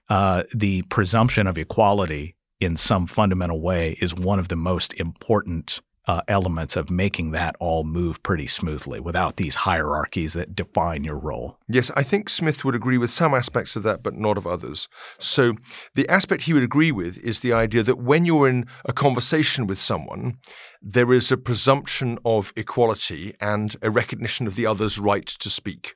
Uh, 0.08 0.42
the 0.52 0.82
presumption 0.82 1.46
of 1.46 1.56
equality 1.56 2.34
in 2.60 2.76
some 2.76 3.06
fundamental 3.06 3.60
way 3.60 3.96
is 4.00 4.12
one 4.12 4.40
of 4.40 4.48
the 4.48 4.56
most 4.56 4.92
important 4.94 5.80
uh, 6.06 6.20
elements 6.28 6.76
of 6.76 6.90
making 6.90 7.32
that 7.32 7.56
all 7.58 7.84
move 7.84 8.22
pretty 8.22 8.46
smoothly 8.46 9.00
without 9.00 9.36
these 9.36 9.54
hierarchies 9.54 10.34
that 10.34 10.54
define 10.54 11.04
your 11.04 11.18
role. 11.18 11.58
Yes, 11.68 11.90
I 11.96 12.02
think 12.02 12.28
Smith 12.28 12.64
would 12.64 12.74
agree 12.74 12.98
with 12.98 13.10
some 13.10 13.34
aspects 13.34 13.76
of 13.76 13.82
that, 13.82 14.02
but 14.02 14.14
not 14.14 14.38
of 14.38 14.46
others. 14.46 14.88
So, 15.18 15.54
the 15.94 16.08
aspect 16.08 16.42
he 16.42 16.52
would 16.52 16.62
agree 16.62 16.92
with 16.92 17.18
is 17.18 17.40
the 17.40 17.52
idea 17.52 17.82
that 17.82 17.98
when 17.98 18.24
you're 18.24 18.48
in 18.48 18.66
a 18.84 18.92
conversation 18.92 19.66
with 19.66 19.78
someone, 19.78 20.38
there 20.80 21.12
is 21.12 21.32
a 21.32 21.36
presumption 21.36 22.18
of 22.24 22.52
equality 22.56 23.34
and 23.40 23.74
a 23.82 23.90
recognition 23.90 24.46
of 24.46 24.54
the 24.54 24.66
other's 24.66 24.98
right 24.98 25.26
to 25.26 25.50
speak. 25.50 25.94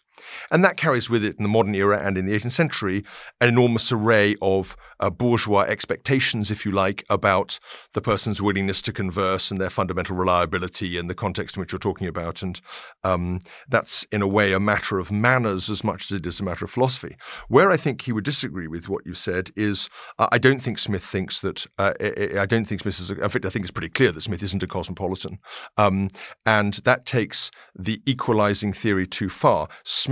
And 0.50 0.64
that 0.64 0.76
carries 0.76 1.08
with 1.08 1.24
it 1.24 1.36
in 1.36 1.42
the 1.42 1.48
modern 1.48 1.74
era 1.74 2.00
and 2.04 2.16
in 2.16 2.26
the 2.26 2.38
18th 2.38 2.50
century 2.50 3.04
an 3.40 3.48
enormous 3.48 3.90
array 3.92 4.36
of 4.42 4.76
uh, 5.00 5.10
bourgeois 5.10 5.62
expectations, 5.62 6.50
if 6.50 6.64
you 6.64 6.72
like, 6.72 7.04
about 7.08 7.58
the 7.94 8.00
person's 8.00 8.40
willingness 8.40 8.82
to 8.82 8.92
converse 8.92 9.50
and 9.50 9.60
their 9.60 9.70
fundamental 9.70 10.14
reliability 10.14 10.98
and 10.98 11.08
the 11.08 11.14
context 11.14 11.56
in 11.56 11.60
which 11.60 11.72
you're 11.72 11.78
talking 11.78 12.06
about. 12.06 12.42
And 12.42 12.60
um, 13.02 13.40
that's, 13.68 14.04
in 14.12 14.22
a 14.22 14.28
way, 14.28 14.52
a 14.52 14.60
matter 14.60 14.98
of 14.98 15.10
manners 15.10 15.70
as 15.70 15.82
much 15.82 16.10
as 16.10 16.18
it 16.18 16.26
is 16.26 16.40
a 16.40 16.44
matter 16.44 16.64
of 16.64 16.70
philosophy. 16.70 17.16
Where 17.48 17.70
I 17.70 17.76
think 17.76 18.02
he 18.02 18.12
would 18.12 18.24
disagree 18.24 18.66
with 18.66 18.88
what 18.88 19.06
you 19.06 19.14
said 19.14 19.50
is 19.56 19.88
uh, 20.18 20.28
I 20.30 20.38
don't 20.38 20.60
think 20.60 20.78
Smith 20.78 21.04
thinks 21.04 21.40
that, 21.40 21.66
uh, 21.78 21.94
I 22.00 22.46
don't 22.46 22.66
think 22.66 22.82
Smith 22.82 23.00
is, 23.00 23.10
a, 23.10 23.22
in 23.22 23.28
fact, 23.28 23.46
I 23.46 23.50
think 23.50 23.64
it's 23.64 23.72
pretty 23.72 23.88
clear 23.88 24.12
that 24.12 24.20
Smith 24.20 24.42
isn't 24.42 24.62
a 24.62 24.66
cosmopolitan. 24.66 25.38
Um, 25.78 26.08
and 26.44 26.74
that 26.84 27.06
takes 27.06 27.50
the 27.74 28.02
equalizing 28.06 28.72
theory 28.72 29.06
too 29.06 29.28
far. 29.28 29.68
Smith, 29.84 30.09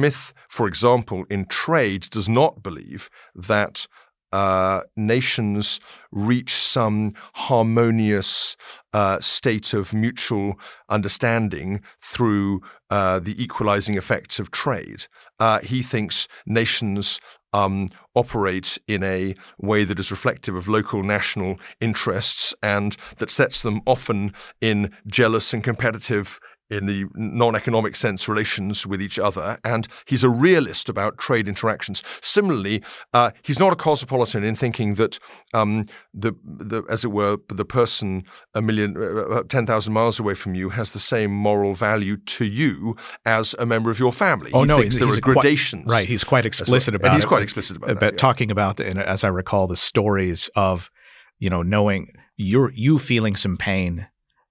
for 0.49 0.67
example, 0.67 1.25
in 1.31 1.47
trade, 1.47 2.09
does 2.11 2.29
not 2.29 2.63
believe 2.63 3.11
that 3.35 3.87
uh, 4.33 4.83
nations 4.97 5.81
reach 6.13 6.53
some 6.53 7.15
harmonious 7.35 8.57
uh, 8.93 9.19
state 9.21 9.73
of 9.73 9.95
mutual 9.95 10.55
understanding 10.89 11.81
through 12.03 12.61
uh, 12.91 13.21
the 13.21 13.43
equalizing 13.43 13.97
effects 13.97 14.39
of 14.39 14.51
trade. 14.51 15.07
Uh, 15.41 15.61
he 15.61 15.83
thinks 15.83 16.29
nations 16.47 17.21
um, 17.53 17.89
operate 18.15 18.77
in 18.87 19.03
a 19.03 19.35
way 19.59 19.85
that 19.85 19.99
is 19.99 20.11
reflective 20.11 20.55
of 20.55 20.69
local 20.69 21.03
national 21.03 21.57
interests 21.81 22.55
and 22.63 22.97
that 23.17 23.31
sets 23.31 23.63
them 23.63 23.81
often 23.87 24.33
in 24.61 24.93
jealous 25.07 25.55
and 25.55 25.65
competitive 25.65 26.39
in 26.71 26.87
the 26.87 27.07
non-economic 27.15 27.97
sense 27.97 28.29
relations 28.29 28.87
with 28.87 29.01
each 29.01 29.19
other, 29.19 29.59
and 29.65 29.89
he's 30.07 30.23
a 30.23 30.29
realist 30.29 30.89
about 30.89 31.19
trade 31.19 31.49
interactions. 31.49 32.03
Similarly, 32.21 32.83
uh, 33.15 33.31
he's 33.43 33.59
not 33.59 33.73
a 33.73 33.77
cosmopolitan 33.77 34.45
in 34.45 34.55
thinking 34.55 34.95
that 34.95 35.19
um, 35.55 35.85
the, 36.13 36.33
the, 36.45 36.83
as 36.91 37.05
it 37.05 37.09
were, 37.09 37.39
the 37.49 37.65
person 37.65 38.25
a 38.55 38.61
million, 38.61 38.97
uh, 38.97 39.23
uh 39.23 39.43
ten 39.49 39.67
thousand 39.67 39.93
miles 39.93 40.21
away 40.21 40.35
from 40.35 40.55
you 40.55 40.69
has 40.69 40.93
the 40.93 40.99
same 40.99 41.31
moral 41.31 41.75
value 41.75 42.17
to 42.17 42.45
you 42.45 42.97
as 43.25 43.55
a 43.59 43.67
member 43.67 43.91
of 43.91 43.99
your 43.99 44.13
family. 44.13 44.51
Oh 44.53 44.63
he 44.63 44.67
no, 44.67 44.79
thinks 44.79 44.99
there 44.99 45.09
are 45.09 45.21
gradations. 45.21 45.85
Quite, 45.87 45.95
right, 45.95 46.09
he's 46.09 46.25
quite 46.25 46.45
explicit 46.45 46.93
well. 46.93 46.97
about. 46.97 47.07
And 47.09 47.15
he's 47.15 47.25
it, 47.25 47.29
quite 47.29 47.43
explicit 47.43 47.77
about, 47.77 47.91
about 47.91 48.01
that, 48.01 48.13
yeah. 48.15 48.19
talking 48.19 48.51
about, 48.51 48.81
and 48.81 48.99
as 48.99 49.25
I 49.25 49.29
recall, 49.29 49.67
the 49.67 49.77
stories 49.77 50.51
of, 50.55 50.91
you 51.39 51.49
know, 51.49 51.63
knowing 51.63 52.13
you're 52.37 52.73
you 52.73 52.99
feeling 52.99 53.37
some 53.37 53.57
pain 53.57 54.07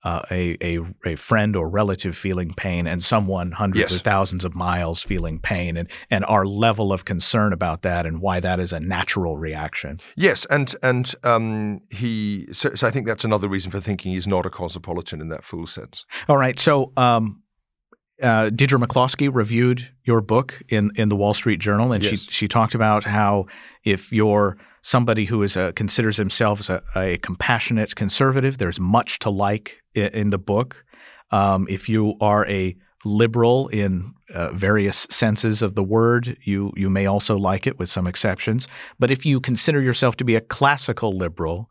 uh, 0.08 0.22
a, 0.32 0.58
a, 0.62 0.80
a 1.06 1.16
friend 1.18 1.54
or 1.54 1.68
relative 1.68 2.16
feeling 2.16 2.54
pain 2.56 2.88
and 2.88 3.04
someone 3.04 3.52
hundreds 3.52 3.92
yes. 3.92 3.96
or 3.96 4.00
thousands 4.00 4.46
of 4.46 4.56
miles 4.56 5.02
feeling 5.02 5.38
pain 5.38 5.76
and, 5.76 5.90
and 6.10 6.24
our 6.26 6.46
level 6.46 6.94
of 6.94 7.04
concern 7.04 7.52
about 7.52 7.82
that 7.82 8.06
and 8.06 8.22
why 8.22 8.40
that 8.40 8.58
is 8.58 8.72
a 8.72 8.80
natural 8.80 9.36
reaction. 9.36 10.00
Yes, 10.16 10.46
and 10.46 10.74
and 10.82 11.14
um, 11.26 11.82
he 11.90 12.48
so, 12.54 12.74
so 12.74 12.88
I 12.88 12.92
think 12.92 13.06
that's 13.06 13.26
another 13.26 13.50
reason 13.50 13.70
for 13.70 13.82
thinking 13.82 14.14
he's 14.14 14.28
not 14.28 14.46
a 14.46 14.50
cosmopolitan 14.50 15.20
in 15.20 15.28
that 15.28 15.44
full 15.44 15.68
sense. 15.68 16.06
All 16.30 16.38
right, 16.38 16.58
so 16.58 16.94
um, 16.96 17.44
uh, 18.24 18.50
Deirdre 18.50 18.80
McCloskey 18.80 19.30
reviewed 19.34 19.90
your 20.06 20.22
book 20.22 20.62
in, 20.70 20.92
in 20.96 21.10
the 21.10 21.18
Wall 21.18 21.34
Street 21.34 21.60
Journal, 21.60 21.92
and 21.92 22.02
yes. 22.02 22.12
she 22.12 22.32
she 22.32 22.48
talked 22.48 22.76
about 22.76 23.04
how 23.04 23.48
if 23.84 24.14
you're 24.14 24.58
somebody 24.88 25.26
who 25.26 25.44
is 25.44 25.58
a, 25.58 25.74
considers 25.74 26.16
themselves 26.16 26.70
a, 26.70 26.82
a, 26.96 27.18
compassionate 27.18 27.96
conservative, 27.96 28.58
there's 28.58 28.80
much 28.80 29.20
to 29.20 29.30
like 29.30 29.82
in, 29.98 30.30
the 30.30 30.38
book. 30.38 30.86
Um, 31.32 31.68
if 31.70 31.90
you 31.90 32.16
are 32.22 32.48
a 32.48 32.76
liberal 33.06 33.68
in 33.70 34.14
uh, 34.34 34.52
various 34.52 35.08
senses 35.10 35.62
of 35.62 35.76
the 35.76 35.84
word, 35.84 36.38
you 36.44 36.72
you 36.76 36.90
may 36.90 37.06
also 37.06 37.38
like 37.38 37.68
it 37.68 37.80
with 37.80 37.90
some 37.90 38.08
exceptions. 38.08 38.68
But 39.00 39.12
if 39.12 39.26
you 39.26 39.40
consider 39.40 39.82
yourself 39.82 40.16
to 40.18 40.26
be 40.26 40.36
a 40.36 40.42
classical 40.42 41.18
liberal, 41.18 41.70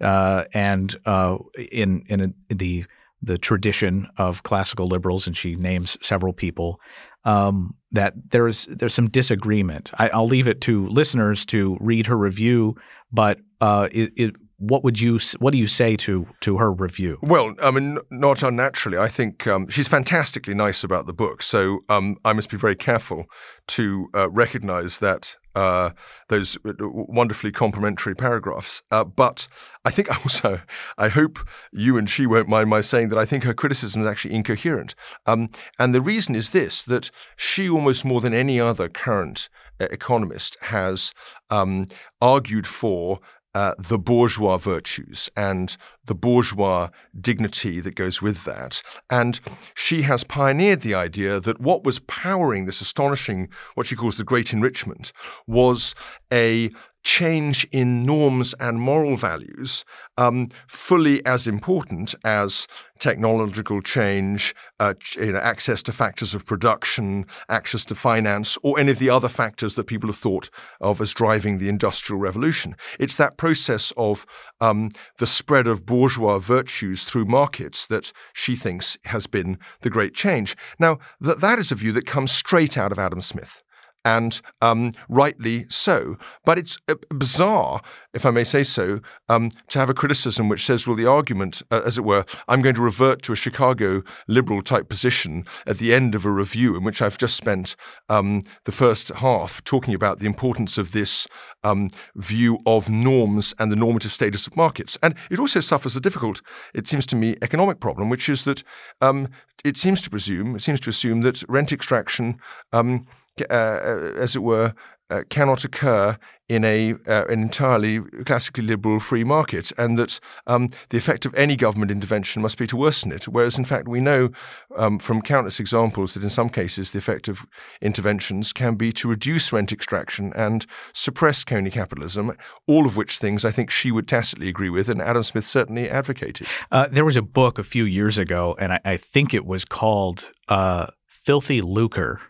uh, 0.00 0.44
and 0.52 0.94
uh, 1.06 1.38
in 1.70 2.04
in, 2.08 2.20
a, 2.20 2.54
the 2.54 2.84
the 3.22 3.38
tradition 3.38 4.08
of 4.16 4.42
classical 4.42 4.88
liberals, 4.88 5.26
and 5.26 5.36
she 5.36 5.54
names 5.54 5.96
several 6.00 6.32
people, 6.32 6.80
um, 7.24 7.74
that 7.92 8.14
there's 8.30 8.66
there's 8.66 8.94
some 8.94 9.08
disagreement. 9.08 9.92
I, 9.94 10.16
will 10.16 10.26
leave 10.26 10.48
it 10.48 10.60
to 10.62 10.88
listeners 10.88 11.46
to 11.46 11.76
read 11.80 12.06
her 12.06 12.16
review, 12.16 12.76
but 13.12 13.38
uh, 13.60 13.88
it, 13.92 14.12
it, 14.16 14.36
what 14.62 14.84
would 14.84 15.00
you 15.00 15.18
what 15.40 15.50
do 15.50 15.58
you 15.58 15.66
say 15.66 15.96
to 15.96 16.26
to 16.40 16.56
her 16.58 16.72
review? 16.72 17.18
Well, 17.22 17.54
I 17.62 17.72
mean, 17.72 17.98
not 18.10 18.42
unnaturally, 18.42 18.96
I 18.96 19.08
think 19.08 19.46
um, 19.46 19.68
she's 19.68 19.88
fantastically 19.88 20.54
nice 20.54 20.84
about 20.84 21.06
the 21.06 21.12
book. 21.12 21.42
So 21.42 21.80
um, 21.88 22.16
I 22.24 22.32
must 22.32 22.48
be 22.48 22.56
very 22.56 22.76
careful 22.76 23.26
to 23.68 24.08
uh, 24.14 24.30
recognise 24.30 25.00
that 25.00 25.36
uh, 25.56 25.90
those 26.28 26.56
wonderfully 26.80 27.50
complimentary 27.50 28.14
paragraphs. 28.14 28.82
Uh, 28.90 29.04
but 29.04 29.48
I 29.84 29.90
think 29.90 30.10
also, 30.24 30.60
I 30.96 31.08
hope 31.08 31.40
you 31.72 31.98
and 31.98 32.08
she 32.08 32.26
won't 32.26 32.48
mind 32.48 32.70
my 32.70 32.82
saying 32.82 33.08
that 33.08 33.18
I 33.18 33.24
think 33.24 33.42
her 33.42 33.54
criticism 33.54 34.02
is 34.02 34.08
actually 34.08 34.34
incoherent. 34.34 34.94
Um, 35.26 35.48
and 35.80 35.92
the 35.92 36.00
reason 36.00 36.36
is 36.36 36.50
this: 36.50 36.84
that 36.84 37.10
she, 37.36 37.68
almost 37.68 38.04
more 38.04 38.20
than 38.20 38.32
any 38.32 38.60
other 38.60 38.88
current 38.88 39.48
uh, 39.80 39.88
economist, 39.90 40.56
has 40.60 41.12
um, 41.50 41.86
argued 42.20 42.68
for 42.68 43.18
uh, 43.54 43.74
the 43.78 43.98
bourgeois 43.98 44.56
virtues 44.56 45.28
and 45.36 45.76
the 46.06 46.14
bourgeois 46.14 46.88
dignity 47.20 47.80
that 47.80 47.94
goes 47.94 48.22
with 48.22 48.44
that. 48.44 48.82
And 49.10 49.40
she 49.74 50.02
has 50.02 50.24
pioneered 50.24 50.80
the 50.80 50.94
idea 50.94 51.38
that 51.40 51.60
what 51.60 51.84
was 51.84 51.98
powering 52.00 52.64
this 52.64 52.80
astonishing, 52.80 53.48
what 53.74 53.86
she 53.86 53.96
calls 53.96 54.16
the 54.16 54.24
great 54.24 54.52
enrichment, 54.52 55.12
was 55.46 55.94
a 56.32 56.70
change 57.02 57.66
in 57.72 58.04
norms 58.06 58.54
and 58.60 58.80
moral 58.80 59.16
values 59.16 59.84
um, 60.18 60.48
fully 60.68 61.24
as 61.26 61.46
important 61.46 62.14
as 62.24 62.66
technological 62.98 63.82
change, 63.82 64.54
uh, 64.78 64.94
you 65.16 65.32
know, 65.32 65.38
access 65.38 65.82
to 65.82 65.90
factors 65.92 66.34
of 66.34 66.46
production, 66.46 67.26
access 67.48 67.84
to 67.84 67.94
finance, 67.94 68.56
or 68.62 68.78
any 68.78 68.92
of 68.92 69.00
the 69.00 69.10
other 69.10 69.28
factors 69.28 69.74
that 69.74 69.88
people 69.88 70.08
have 70.08 70.16
thought 70.16 70.48
of 70.80 71.00
as 71.00 71.12
driving 71.12 71.58
the 71.58 71.68
Industrial 71.68 72.20
Revolution. 72.20 72.76
It's 73.00 73.16
that 73.16 73.36
process 73.36 73.92
of 73.96 74.24
um, 74.60 74.90
the 75.18 75.26
spread 75.26 75.66
of 75.66 75.84
bourgeois 75.84 76.38
virtues 76.38 77.04
through 77.04 77.24
markets 77.24 77.86
that 77.88 78.12
she 78.32 78.54
thinks 78.54 78.96
has 79.06 79.26
been 79.26 79.58
the 79.80 79.90
great 79.90 80.14
change. 80.14 80.56
Now, 80.78 80.98
that, 81.20 81.40
that 81.40 81.58
is 81.58 81.72
a 81.72 81.76
view 81.76 81.90
that 81.92 82.06
comes 82.06 82.30
straight 82.30 82.78
out 82.78 82.92
of 82.92 82.98
Adam 82.98 83.20
Smith 83.20 83.62
and 84.04 84.40
um, 84.60 84.92
rightly 85.08 85.66
so. 85.68 86.16
But 86.44 86.58
it's 86.58 86.78
uh, 86.88 86.94
bizarre, 87.10 87.80
if 88.14 88.26
I 88.26 88.30
may 88.30 88.44
say 88.44 88.62
so, 88.62 89.00
um, 89.28 89.50
to 89.68 89.78
have 89.78 89.90
a 89.90 89.94
criticism 89.94 90.48
which 90.48 90.64
says, 90.64 90.86
well, 90.86 90.96
the 90.96 91.06
argument, 91.06 91.62
uh, 91.70 91.82
as 91.84 91.98
it 91.98 92.04
were, 92.04 92.24
I'm 92.48 92.62
going 92.62 92.74
to 92.74 92.82
revert 92.82 93.22
to 93.22 93.32
a 93.32 93.36
Chicago 93.36 94.02
liberal 94.28 94.62
type 94.62 94.88
position 94.88 95.44
at 95.66 95.78
the 95.78 95.94
end 95.94 96.14
of 96.14 96.24
a 96.24 96.30
review 96.30 96.76
in 96.76 96.84
which 96.84 97.02
I've 97.02 97.18
just 97.18 97.36
spent 97.36 97.76
um, 98.08 98.42
the 98.64 98.72
first 98.72 99.08
half 99.10 99.62
talking 99.64 99.94
about 99.94 100.18
the 100.18 100.26
importance 100.26 100.78
of 100.78 100.92
this 100.92 101.26
um, 101.64 101.88
view 102.16 102.58
of 102.66 102.88
norms 102.88 103.54
and 103.58 103.70
the 103.70 103.76
normative 103.76 104.12
status 104.12 104.46
of 104.46 104.56
markets. 104.56 104.98
And 105.02 105.14
it 105.30 105.38
also 105.38 105.60
suffers 105.60 105.96
a 105.96 106.00
difficult, 106.00 106.42
it 106.74 106.88
seems 106.88 107.06
to 107.06 107.16
me, 107.16 107.36
economic 107.42 107.80
problem, 107.80 108.08
which 108.08 108.28
is 108.28 108.44
that 108.44 108.62
um, 109.00 109.28
it 109.64 109.76
seems 109.76 110.02
to 110.02 110.10
presume, 110.10 110.56
it 110.56 110.62
seems 110.62 110.80
to 110.80 110.90
assume 110.90 111.20
that 111.22 111.42
rent 111.48 111.72
extraction 111.72 112.38
um, 112.72 113.06
uh, 113.40 113.44
uh, 113.52 114.12
as 114.16 114.36
it 114.36 114.42
were, 114.42 114.74
uh, 115.12 115.22
cannot 115.28 115.64
occur 115.64 116.16
in 116.48 116.64
a 116.64 116.94
uh, 117.06 117.24
an 117.28 117.42
entirely 117.42 118.00
classically 118.24 118.64
liberal 118.64 118.98
free 118.98 119.24
market, 119.24 119.70
and 119.76 119.98
that 119.98 120.18
um, 120.46 120.68
the 120.88 120.98
effect 120.98 121.26
of 121.26 121.34
any 121.34 121.54
government 121.56 121.90
intervention 121.90 122.42
must 122.42 122.58
be 122.58 122.66
to 122.66 122.76
worsen 122.76 123.12
it. 123.12 123.28
Whereas, 123.28 123.58
in 123.58 123.64
fact, 123.64 123.88
we 123.88 124.00
know 124.00 124.30
um, 124.76 124.98
from 124.98 125.22
countless 125.22 125.60
examples 125.60 126.14
that 126.14 126.22
in 126.22 126.30
some 126.30 126.48
cases 126.48 126.92
the 126.92 126.98
effect 126.98 127.28
of 127.28 127.44
interventions 127.80 128.52
can 128.52 128.74
be 128.74 128.92
to 128.92 129.08
reduce 129.08 129.52
rent 129.52 129.72
extraction 129.72 130.32
and 130.34 130.66
suppress 130.94 131.44
crony 131.44 131.70
capitalism. 131.70 132.32
All 132.66 132.86
of 132.86 132.96
which 132.96 133.18
things 133.18 133.44
I 133.44 133.50
think 133.50 133.70
she 133.70 133.92
would 133.92 134.08
tacitly 134.08 134.48
agree 134.48 134.70
with, 134.70 134.88
and 134.88 135.02
Adam 135.02 135.22
Smith 135.22 135.46
certainly 135.46 135.90
advocated. 135.90 136.46
Uh, 136.70 136.88
there 136.90 137.04
was 137.04 137.16
a 137.16 137.22
book 137.22 137.58
a 137.58 137.64
few 137.64 137.84
years 137.84 138.18
ago, 138.18 138.56
and 138.58 138.72
I, 138.72 138.80
I 138.84 138.96
think 138.96 139.34
it 139.34 139.44
was 139.44 139.64
called 139.64 140.30
uh, 140.48 140.86
"Filthy 141.24 141.60
Lucre." 141.60 142.20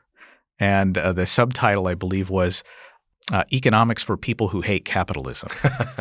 And 0.62 0.96
uh, 0.96 1.12
the 1.12 1.26
subtitle, 1.26 1.88
I 1.88 1.94
believe, 1.94 2.30
was 2.30 2.62
uh, 3.32 3.42
Economics 3.52 4.00
for 4.00 4.16
People 4.16 4.46
Who 4.46 4.60
Hate 4.60 4.84
Capitalism. 4.84 5.48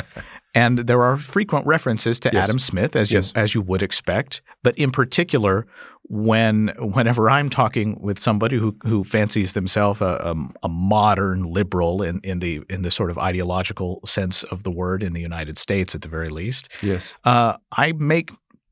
and 0.53 0.77
there 0.77 1.01
are 1.01 1.17
frequent 1.17 1.65
references 1.65 2.19
to 2.19 2.29
yes. 2.31 2.43
Adam 2.43 2.59
Smith, 2.59 2.95
as 2.95 3.11
yes. 3.11 3.33
you 3.33 3.41
as 3.41 3.55
you 3.55 3.61
would 3.61 3.81
expect. 3.81 4.43
But 4.61 4.77
in 4.77 4.91
particular, 4.91 5.65
when 6.03 6.73
whenever 6.77 7.27
I'm 7.27 7.49
talking 7.49 7.99
with 7.99 8.19
somebody 8.19 8.55
who 8.55 8.75
who 8.83 9.03
fancies 9.03 9.53
themselves 9.53 9.99
a, 9.99 10.05
a, 10.05 10.35
a, 10.61 10.69
modern 10.69 11.51
liberal 11.51 12.03
in, 12.03 12.19
in 12.23 12.37
the 12.37 12.61
in 12.69 12.83
the 12.83 12.91
sort 12.91 13.09
of 13.09 13.17
ideological 13.17 13.99
sense 14.05 14.43
of 14.43 14.63
the 14.63 14.71
word 14.71 15.01
in 15.01 15.13
the 15.13 15.21
United 15.21 15.57
States, 15.57 15.95
at 15.95 16.03
the 16.03 16.07
very 16.07 16.29
least, 16.29 16.69
yes, 16.83 17.15
uh, 17.23 17.57
I 17.71 17.93
make 17.93 18.29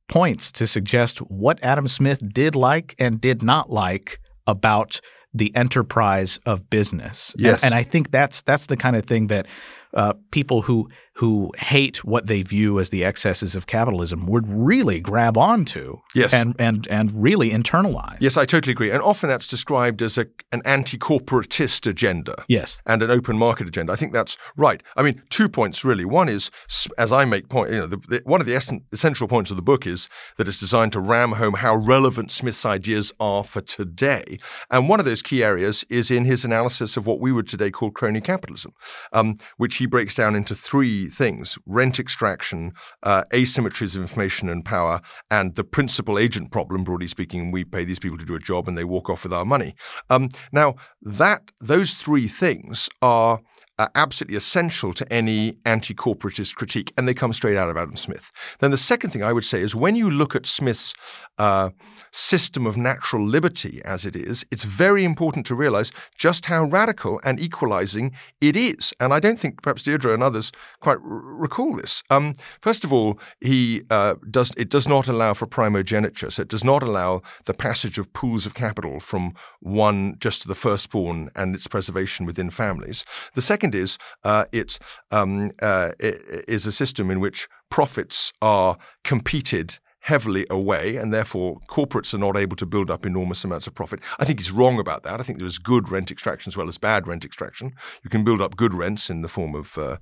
points 0.07 0.51
to 0.51 0.67
suggest 0.67 1.17
what 1.19 1.57
Adam 1.63 1.87
Smith 1.87 2.21
did 2.31 2.55
like 2.55 2.93
and 2.99 3.19
did 3.19 3.41
not 3.41 3.71
like 3.71 4.19
about 4.45 5.01
the 5.33 5.55
enterprise 5.55 6.39
of 6.45 6.69
business. 6.69 7.35
Yes. 7.37 7.63
And, 7.63 7.73
and 7.73 7.79
I 7.79 7.83
think 7.83 8.11
that's 8.11 8.41
that's 8.43 8.67
the 8.67 8.77
kind 8.77 8.95
of 8.95 9.05
thing 9.05 9.27
that 9.27 9.47
uh, 9.93 10.13
people 10.31 10.61
who 10.61 10.89
who 11.19 11.51
hate 11.57 12.01
what 12.05 12.27
they 12.27 12.41
view 12.41 12.79
as 12.79 12.91
the 12.91 13.03
excesses 13.03 13.53
of 13.53 13.67
capitalism 13.67 14.25
would 14.25 14.47
really 14.47 15.01
grab 15.01 15.37
onto 15.37 15.99
yes. 16.15 16.33
and, 16.33 16.55
and, 16.57 16.87
and 16.87 17.11
really 17.13 17.49
internalize. 17.49 18.15
Yes, 18.21 18.37
I 18.37 18.45
totally 18.45 18.71
agree. 18.71 18.89
And 18.89 19.01
often 19.01 19.27
that's 19.27 19.45
described 19.45 20.01
as 20.01 20.17
a, 20.17 20.27
an 20.53 20.61
anti 20.63 20.97
corporatist 20.97 21.85
agenda. 21.89 22.45
Yes. 22.47 22.79
And 22.85 23.03
an 23.03 23.11
open 23.11 23.37
market 23.37 23.67
agenda. 23.67 23.91
I 23.91 23.97
think 23.97 24.13
that's 24.13 24.37
right. 24.55 24.81
I 24.95 25.01
mean, 25.01 25.21
two 25.29 25.49
points 25.49 25.83
really. 25.83 26.05
One 26.05 26.29
is, 26.29 26.51
as 26.97 27.11
I 27.11 27.25
make 27.25 27.49
point, 27.49 27.71
you 27.71 27.79
know, 27.79 27.87
the, 27.87 27.97
the, 27.97 28.21
one 28.23 28.39
of 28.39 28.47
the 28.47 28.55
essential 28.93 29.27
points 29.27 29.51
of 29.51 29.57
the 29.57 29.61
book 29.61 29.85
is 29.85 30.07
that 30.37 30.47
it's 30.47 30.61
designed 30.61 30.93
to 30.93 31.01
ram 31.01 31.33
home 31.33 31.55
how 31.55 31.75
relevant 31.75 32.31
Smith's 32.31 32.65
ideas 32.65 33.11
are 33.19 33.43
for 33.43 33.59
today. 33.59 34.39
And 34.71 34.87
one 34.87 35.01
of 35.01 35.05
those 35.05 35.21
key 35.21 35.43
areas 35.43 35.83
is 35.89 36.11
in 36.11 36.23
his 36.23 36.45
analysis 36.45 36.95
of 36.95 37.05
what 37.05 37.19
we 37.19 37.33
would 37.33 37.49
today 37.49 37.71
call 37.71 37.91
crony 37.91 38.21
capitalism, 38.21 38.71
um, 39.11 39.35
which 39.57 39.75
he 39.75 39.85
breaks 39.85 40.15
down 40.15 40.33
into 40.33 40.55
three 40.55 41.08
things 41.09 41.57
rent 41.65 41.99
extraction, 41.99 42.73
uh, 43.03 43.23
asymmetries 43.33 43.95
of 43.95 44.01
information 44.01 44.49
and 44.49 44.63
power, 44.63 45.01
and 45.29 45.55
the 45.55 45.63
principal 45.63 46.17
agent 46.17 46.51
problem, 46.51 46.83
broadly 46.83 47.07
speaking. 47.07 47.51
We 47.51 47.63
pay 47.65 47.83
these 47.83 47.99
people 47.99 48.17
to 48.17 48.25
do 48.25 48.35
a 48.35 48.39
job 48.39 48.67
and 48.67 48.77
they 48.77 48.83
walk 48.83 49.09
off 49.09 49.23
with 49.23 49.33
our 49.33 49.45
money. 49.45 49.75
Um, 50.09 50.29
now, 50.51 50.75
that 51.01 51.51
those 51.59 51.95
three 51.95 52.27
things 52.27 52.89
are 53.01 53.39
are 53.79 53.89
absolutely 53.95 54.35
essential 54.35 54.93
to 54.93 55.11
any 55.11 55.57
anti 55.65 55.93
corporatist 55.95 56.55
critique, 56.55 56.93
and 56.97 57.07
they 57.07 57.13
come 57.13 57.33
straight 57.33 57.57
out 57.57 57.69
of 57.69 57.77
Adam 57.77 57.95
Smith. 57.95 58.31
Then 58.59 58.71
the 58.71 58.77
second 58.77 59.11
thing 59.11 59.23
I 59.23 59.33
would 59.33 59.45
say 59.45 59.61
is 59.61 59.73
when 59.73 59.95
you 59.95 60.11
look 60.11 60.35
at 60.35 60.45
Smith's 60.45 60.93
uh, 61.39 61.69
system 62.11 62.67
of 62.67 62.75
natural 62.75 63.25
liberty 63.25 63.81
as 63.85 64.05
it 64.05 64.15
is, 64.15 64.45
it's 64.51 64.65
very 64.65 65.05
important 65.05 65.45
to 65.45 65.55
realize 65.55 65.91
just 66.17 66.45
how 66.45 66.65
radical 66.65 67.21
and 67.23 67.39
equalizing 67.39 68.11
it 68.41 68.55
is. 68.55 68.93
And 68.99 69.13
I 69.13 69.21
don't 69.21 69.39
think 69.39 69.61
perhaps 69.61 69.83
Deirdre 69.83 70.13
and 70.13 70.21
others 70.21 70.51
quite 70.81 70.97
r- 70.97 71.01
recall 71.01 71.77
this. 71.77 72.03
Um, 72.09 72.33
first 72.61 72.83
of 72.83 72.91
all, 72.91 73.19
he 73.39 73.83
uh, 73.89 74.15
does 74.29 74.51
it 74.57 74.69
does 74.69 74.87
not 74.87 75.07
allow 75.07 75.33
for 75.33 75.45
primogeniture, 75.45 76.29
so 76.29 76.41
it 76.41 76.49
does 76.49 76.63
not 76.63 76.83
allow 76.83 77.21
the 77.45 77.53
passage 77.53 77.97
of 77.97 78.11
pools 78.11 78.45
of 78.45 78.53
capital 78.53 78.99
from 78.99 79.33
one 79.61 80.17
just 80.19 80.41
to 80.41 80.47
the 80.47 80.55
firstborn 80.55 81.29
and 81.35 81.55
its 81.55 81.67
preservation 81.67 82.25
within 82.25 82.49
families. 82.49 83.05
The 83.35 83.41
second 83.41 83.68
is 83.75 83.97
uh, 84.23 84.45
it, 84.51 84.79
um, 85.11 85.51
uh, 85.61 85.91
it 85.99 86.45
is 86.47 86.65
a 86.65 86.71
system 86.71 87.09
in 87.11 87.19
which 87.19 87.47
profits 87.69 88.33
are 88.41 88.77
competed 89.03 89.79
heavily 89.99 90.45
away, 90.49 90.95
and 90.95 91.13
therefore 91.13 91.59
corporates 91.69 92.13
are 92.13 92.17
not 92.17 92.37
able 92.37 92.55
to 92.55 92.65
build 92.65 92.89
up 92.89 93.05
enormous 93.05 93.43
amounts 93.43 93.67
of 93.67 93.75
profit. 93.75 93.99
I 94.19 94.25
think 94.25 94.39
he's 94.39 94.51
wrong 94.51 94.79
about 94.79 95.03
that. 95.03 95.19
I 95.19 95.23
think 95.23 95.39
there 95.39 95.47
is 95.47 95.57
good 95.57 95.89
rent 95.89 96.11
extraction 96.11 96.49
as 96.49 96.57
well 96.57 96.67
as 96.67 96.77
bad 96.77 97.07
rent 97.07 97.25
extraction. 97.25 97.73
You 98.03 98.09
can 98.09 98.23
build 98.23 98.41
up 98.41 98.55
good 98.55 98.73
rents 98.73 99.09
in 99.09 99.21
the 99.21 99.27
form 99.27 99.55
of 99.55 99.77
uh, 99.77 99.97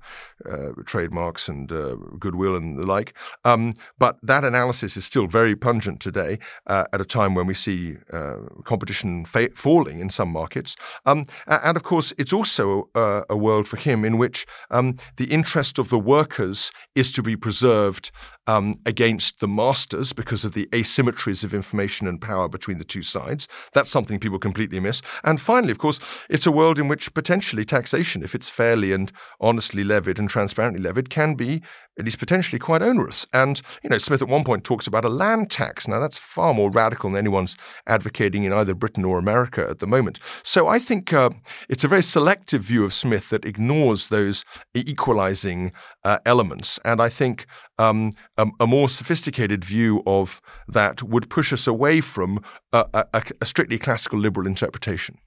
uh, 0.48 0.72
trademarks 0.86 1.48
and 1.48 1.70
uh, 1.72 1.96
goodwill 2.18 2.56
and 2.56 2.78
the 2.78 2.86
like. 2.86 3.14
Um, 3.44 3.72
but 3.98 4.18
that 4.22 4.44
analysis 4.44 4.96
is 4.96 5.04
still 5.04 5.26
very 5.26 5.56
pungent 5.56 6.00
today 6.00 6.38
uh, 6.66 6.84
at 6.92 7.00
a 7.00 7.04
time 7.04 7.34
when 7.34 7.46
we 7.46 7.54
see 7.54 7.96
uh, 8.12 8.36
competition 8.64 9.24
fa- 9.24 9.50
falling 9.54 10.00
in 10.00 10.10
some 10.10 10.30
markets. 10.30 10.76
Um, 11.06 11.24
and 11.46 11.76
of 11.76 11.82
course, 11.82 12.12
it's 12.18 12.32
also 12.32 12.88
uh, 12.94 13.22
a 13.28 13.36
world 13.36 13.66
for 13.66 13.76
him 13.76 14.04
in 14.04 14.18
which 14.18 14.46
um, 14.70 14.96
the 15.16 15.26
interest 15.26 15.78
of 15.78 15.88
the 15.88 15.98
workers 15.98 16.70
is 16.94 17.12
to 17.12 17.22
be 17.22 17.36
preserved 17.36 18.10
um, 18.46 18.74
against 18.86 19.40
the 19.40 19.46
masters 19.88 20.12
because 20.12 20.44
of 20.44 20.52
the 20.52 20.66
asymmetries 20.72 21.44
of 21.44 21.54
information 21.54 22.06
and 22.06 22.20
power 22.20 22.48
between 22.48 22.78
the 22.78 22.84
two 22.84 23.02
sides. 23.02 23.48
That's 23.72 23.90
something 23.90 24.18
people 24.18 24.38
completely 24.38 24.80
miss. 24.80 25.02
And 25.24 25.40
finally, 25.40 25.70
of 25.70 25.78
course, 25.78 26.00
it's 26.28 26.46
a 26.46 26.52
world 26.52 26.78
in 26.78 26.88
which 26.88 27.14
potentially 27.14 27.64
taxation, 27.64 28.22
if 28.22 28.34
it's 28.34 28.48
fairly 28.50 28.92
and 28.92 29.12
honestly 29.40 29.84
levied 29.84 30.18
and 30.18 30.28
transparently 30.28 30.82
levied, 30.82 31.10
can 31.10 31.34
be 31.34 31.62
at 31.98 32.04
least 32.04 32.18
potentially 32.18 32.58
quite 32.58 32.82
onerous. 32.82 33.26
And, 33.32 33.60
you 33.82 33.90
know, 33.90 33.98
Smith 33.98 34.22
at 34.22 34.28
one 34.28 34.44
point 34.44 34.62
talks 34.62 34.86
about 34.86 35.04
a 35.04 35.08
land 35.08 35.50
tax. 35.50 35.88
Now, 35.88 35.98
that's 35.98 36.18
far 36.18 36.54
more 36.54 36.70
radical 36.70 37.10
than 37.10 37.18
anyone's 37.18 37.56
advocating 37.86 38.44
in 38.44 38.52
either 38.52 38.74
Britain 38.74 39.04
or 39.04 39.18
America 39.18 39.66
at 39.68 39.80
the 39.80 39.86
moment. 39.86 40.20
So 40.44 40.68
I 40.68 40.78
think 40.78 41.12
uh, 41.12 41.30
it's 41.68 41.84
a 41.84 41.88
very 41.88 42.02
selective 42.02 42.62
view 42.62 42.84
of 42.84 42.94
Smith 42.94 43.30
that 43.30 43.44
ignores 43.44 44.08
those 44.08 44.44
equalizing 44.74 45.72
uh, 46.04 46.18
elements. 46.24 46.78
And 46.84 47.00
I 47.00 47.08
think 47.08 47.46
um, 47.78 48.12
a, 48.36 48.46
a, 48.60 48.66
more 48.66 48.88
sophisticated 48.88 49.64
view 49.64 50.02
of 50.06 50.40
that 50.66 51.02
would 51.02 51.30
push 51.30 51.52
us 51.52 51.66
away 51.66 52.00
from 52.00 52.42
a, 52.72 52.84
a, 53.14 53.22
a 53.40 53.46
strictly 53.46 53.78
classical 53.78 54.18
liberal 54.18 54.46
interpretation. 54.46 55.18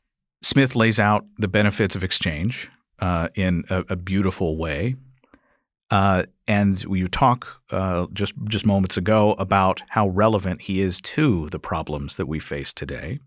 Smith 0.44 0.76
lays 0.76 1.00
out 1.00 1.26
the 1.38 1.48
benefits 1.48 1.96
of 1.96 2.04
exchange 2.04 2.70
uh, 3.00 3.30
in 3.36 3.64
a, 3.70 3.96
beautiful 3.96 4.58
way. 4.58 4.96
Uh, 5.90 6.24
and 6.48 6.84
you 6.84 7.08
talk 7.08 7.48
uh, 7.72 8.06
just 8.14 8.34
just 8.48 8.66
moments 8.66 8.96
ago 8.98 9.34
about 9.34 9.82
how 9.90 10.08
relevant 10.08 10.62
he 10.62 10.82
is 10.82 11.02
to 11.02 11.50
the 11.50 11.60
problems 11.60 12.16
that 12.16 12.28
we 12.28 12.40
face 12.40 12.74
today. 12.74 13.20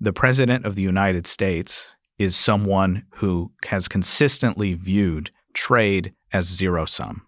The 0.00 0.12
president 0.12 0.66
of 0.66 0.76
the 0.76 0.82
United 0.82 1.26
States 1.26 1.90
is 2.18 2.36
someone 2.36 3.04
who 3.16 3.50
has 3.66 3.88
consistently 3.88 4.74
viewed 4.74 5.30
trade 5.52 6.14
as 6.32 6.46
zero 6.46 6.84
sum 6.84 7.22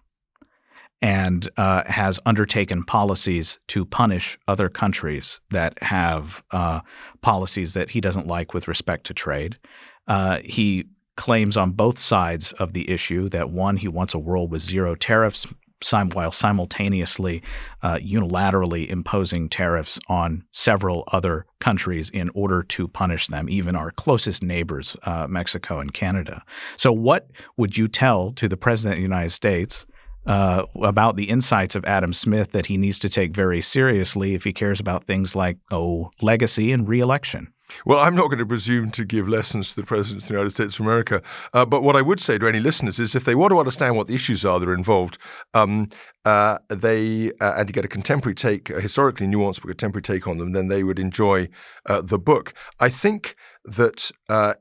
and 1.03 1.51
uh, 1.57 1.83
has 1.87 2.21
undertaken 2.25 2.85
policies 2.85 3.59
to 3.67 3.85
punish 3.85 4.39
other 4.47 4.69
countries 4.69 5.41
that 5.51 5.77
have 5.83 6.43
uh, 6.53 6.81
policies 7.21 7.75
that 7.75 7.91
he 7.91 8.01
doesn't 8.01 8.29
like 8.29 8.55
with 8.55 8.69
respect 8.69 9.05
to 9.05 9.13
trade. 9.13 9.59
Uh, 10.07 10.39
he 10.45 10.85
claims 11.17 11.57
on 11.57 11.73
both 11.73 11.99
sides 11.99 12.53
of 12.53 12.73
the 12.73 12.89
issue 12.89 13.29
that 13.29 13.51
one, 13.51 13.77
he 13.77 13.89
wants 13.89 14.15
a 14.15 14.19
world 14.19 14.51
with 14.51 14.63
zero 14.63 14.95
tariffs, 14.95 15.47
sim- 15.83 16.11
while 16.11 16.31
simultaneously 16.31 17.43
uh, 17.83 17.97
unilaterally 17.97 18.89
imposing 18.89 19.49
tariffs 19.49 19.99
on 20.09 20.45
several 20.53 21.05
other 21.09 21.45
countries 21.59 22.11
in 22.11 22.31
order 22.31 22.63
to 22.63 22.87
punish 22.87 23.27
them, 23.27 23.49
even 23.49 23.75
our 23.75 23.91
closest 23.91 24.43
neighbors, 24.43 24.97
uh, 25.03 25.27
Mexico 25.29 25.81
and 25.81 25.93
Canada. 25.93 26.43
So, 26.77 26.93
what 26.93 27.29
would 27.57 27.77
you 27.77 27.89
tell 27.89 28.33
to 28.35 28.49
the 28.49 28.57
President 28.57 28.95
of 28.95 28.99
the 28.99 29.03
United 29.03 29.31
States? 29.31 29.85
Uh, 30.25 30.67
about 30.83 31.17
the 31.17 31.29
insights 31.29 31.75
of 31.75 31.85
Adam 31.85 32.13
Smith 32.13 32.53
that 32.53 32.67
he 32.67 32.77
needs 32.77 32.97
to 33.01 33.09
take 33.09 33.35
very 33.35 33.61
seriously 33.61 34.35
if 34.35 34.45
he 34.45 34.53
cares 34.53 34.79
about 34.79 35.05
things 35.05 35.35
like, 35.35 35.59
oh, 35.73 36.13
legacy 36.21 36.71
and 36.71 36.89
reelection. 36.89 37.53
Well, 37.85 37.99
I'm 37.99 38.15
not 38.15 38.27
going 38.27 38.39
to 38.39 38.47
presume 38.47 38.91
to 38.93 39.05
give 39.05 39.29
lessons 39.29 39.71
to 39.71 39.81
the 39.81 39.87
President 39.87 40.23
of 40.23 40.29
the 40.29 40.35
United 40.35 40.51
States 40.51 40.79
of 40.79 40.87
America. 40.87 41.23
Uh, 41.53 41.65
but 41.65 41.83
what 41.83 41.97
I 41.97 42.03
would 42.03 42.21
say 42.21 42.39
to 42.39 42.47
any 42.47 42.61
listeners 42.61 42.99
is 42.99 43.15
if 43.15 43.25
they 43.25 43.35
want 43.35 43.51
to 43.51 43.59
understand 43.59 43.97
what 43.97 44.07
the 44.07 44.15
issues 44.15 44.45
are 44.45 44.61
that 44.61 44.69
are 44.69 44.75
involved, 44.75 45.19
um, 45.55 45.89
uh, 46.25 46.59
they 46.69 47.33
uh, 47.41 47.55
and 47.57 47.67
to 47.67 47.73
get 47.73 47.85
a 47.85 47.89
contemporary 47.89 48.35
take, 48.35 48.71
a 48.71 48.81
historically 48.81 49.27
nuanced 49.27 49.61
but 49.61 49.69
contemporary 49.69 50.03
take 50.03 50.27
on 50.27 50.39
them, 50.39 50.53
then 50.53 50.69
they 50.69 50.85
would 50.85 50.99
enjoy 50.99 51.49
uh, 51.87 52.01
the 52.01 52.19
book. 52.19 52.55
I 52.79 52.89
think 52.89 53.37
that 53.65 54.11
uh, 54.29 54.55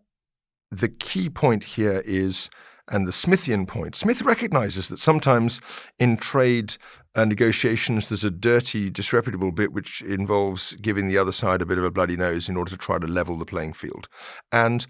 the 0.71 0.89
key 0.89 1.29
point 1.29 1.63
here 1.63 2.01
is 2.05 2.49
and 2.89 3.07
the 3.07 3.11
Smithian 3.11 3.67
point. 3.67 3.95
Smith 3.95 4.21
recognizes 4.21 4.89
that 4.89 4.99
sometimes 4.99 5.61
in 5.99 6.17
trade 6.17 6.77
uh, 7.15 7.25
negotiations, 7.25 8.09
there's 8.09 8.23
a 8.23 8.31
dirty, 8.31 8.89
disreputable 8.89 9.51
bit 9.51 9.73
which 9.73 10.01
involves 10.01 10.73
giving 10.75 11.07
the 11.07 11.17
other 11.17 11.31
side 11.31 11.61
a 11.61 11.65
bit 11.65 11.77
of 11.77 11.83
a 11.83 11.91
bloody 11.91 12.15
nose 12.15 12.47
in 12.47 12.55
order 12.55 12.71
to 12.71 12.77
try 12.77 12.97
to 12.97 13.07
level 13.07 13.37
the 13.37 13.45
playing 13.45 13.73
field. 13.73 14.07
And 14.51 14.85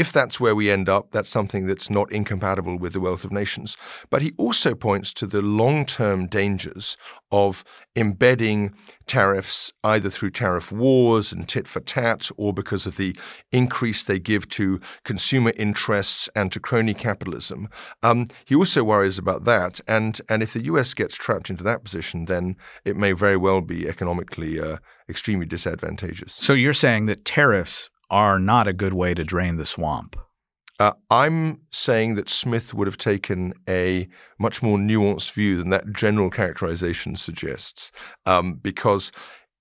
if 0.00 0.12
that's 0.12 0.40
where 0.40 0.54
we 0.54 0.70
end 0.70 0.88
up, 0.88 1.10
that's 1.10 1.28
something 1.28 1.66
that's 1.66 1.90
not 1.90 2.10
incompatible 2.10 2.78
with 2.78 2.94
the 2.94 3.00
wealth 3.00 3.22
of 3.22 3.30
nations. 3.30 3.76
But 4.08 4.22
he 4.22 4.32
also 4.38 4.74
points 4.74 5.12
to 5.14 5.26
the 5.26 5.42
long 5.42 5.84
term 5.84 6.26
dangers 6.26 6.96
of 7.30 7.62
embedding 7.94 8.74
tariffs 9.06 9.70
either 9.84 10.08
through 10.08 10.30
tariff 10.30 10.72
wars 10.72 11.32
and 11.32 11.46
tit 11.46 11.68
for 11.68 11.80
tat 11.80 12.30
or 12.38 12.54
because 12.54 12.86
of 12.86 12.96
the 12.96 13.14
increase 13.52 14.02
they 14.02 14.18
give 14.18 14.48
to 14.48 14.80
consumer 15.04 15.52
interests 15.54 16.30
and 16.34 16.50
to 16.52 16.60
crony 16.60 16.94
capitalism. 16.94 17.68
Um, 18.02 18.26
he 18.46 18.54
also 18.54 18.82
worries 18.82 19.18
about 19.18 19.44
that. 19.44 19.82
And, 19.86 20.18
and 20.30 20.42
if 20.42 20.54
the 20.54 20.64
US 20.64 20.94
gets 20.94 21.14
trapped 21.14 21.50
into 21.50 21.64
that 21.64 21.84
position, 21.84 22.24
then 22.24 22.56
it 22.86 22.96
may 22.96 23.12
very 23.12 23.36
well 23.36 23.60
be 23.60 23.86
economically 23.86 24.58
uh, 24.58 24.78
extremely 25.10 25.44
disadvantageous. 25.44 26.32
So 26.32 26.54
you're 26.54 26.72
saying 26.72 27.04
that 27.06 27.26
tariffs 27.26 27.90
are 28.10 28.38
not 28.38 28.66
a 28.66 28.72
good 28.72 28.94
way 28.94 29.14
to 29.14 29.24
drain 29.24 29.56
the 29.56 29.64
swamp. 29.64 30.16
Uh, 30.78 30.92
I'm 31.10 31.60
saying 31.70 32.14
that 32.14 32.30
Smith 32.30 32.72
would 32.72 32.86
have 32.86 32.96
taken 32.96 33.52
a 33.68 34.08
much 34.38 34.62
more 34.62 34.78
nuanced 34.78 35.32
view 35.32 35.58
than 35.58 35.68
that 35.70 35.92
general 35.92 36.30
characterization 36.30 37.16
suggests, 37.16 37.92
um, 38.24 38.54
because 38.54 39.12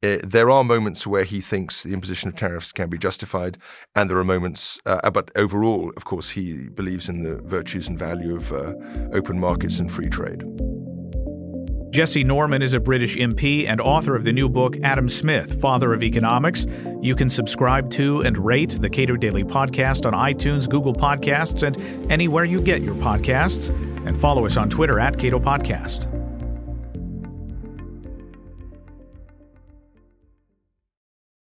uh, 0.01 0.17
there 0.23 0.49
are 0.49 0.63
moments 0.63 1.05
where 1.05 1.25
he 1.25 1.41
thinks 1.41 1.83
the 1.83 1.93
imposition 1.93 2.29
of 2.29 2.37
tariffs 2.37 2.71
can 2.71 2.89
be 2.89 2.97
justified, 2.97 3.57
and 3.95 4.09
there 4.09 4.17
are 4.17 4.23
moments, 4.23 4.79
uh, 4.85 5.09
but 5.11 5.29
overall, 5.35 5.91
of 5.97 6.05
course, 6.05 6.29
he 6.29 6.69
believes 6.69 7.09
in 7.09 7.23
the 7.23 7.35
virtues 7.41 7.89
and 7.89 7.99
value 7.99 8.37
of 8.37 8.53
uh, 8.53 8.73
open 9.11 9.37
markets 9.37 9.77
and 9.79 9.91
free 9.91 10.09
trade. 10.09 10.41
Jesse 11.89 12.23
Norman 12.23 12.61
is 12.61 12.73
a 12.73 12.79
British 12.79 13.17
MP 13.17 13.67
and 13.67 13.81
author 13.81 14.15
of 14.15 14.23
the 14.23 14.31
new 14.31 14.47
book 14.47 14.77
Adam 14.83 15.09
Smith, 15.09 15.59
Father 15.59 15.91
of 15.91 16.03
Economics. 16.03 16.67
You 17.01 17.15
can 17.15 17.31
subscribe 17.31 17.89
to 17.91 18.21
and 18.21 18.37
rate 18.37 18.79
the 18.79 18.89
Cato 18.89 19.15
Daily 19.15 19.43
Podcast 19.43 20.05
on 20.05 20.13
iTunes, 20.13 20.69
Google 20.69 20.93
Podcasts, 20.93 21.63
and 21.63 22.11
anywhere 22.11 22.45
you 22.45 22.61
get 22.61 22.83
your 22.83 22.95
podcasts. 22.95 23.69
And 24.07 24.21
follow 24.21 24.45
us 24.45 24.55
on 24.55 24.69
Twitter 24.69 24.99
at 24.99 25.17
Cato 25.17 25.39
Podcast. 25.39 26.18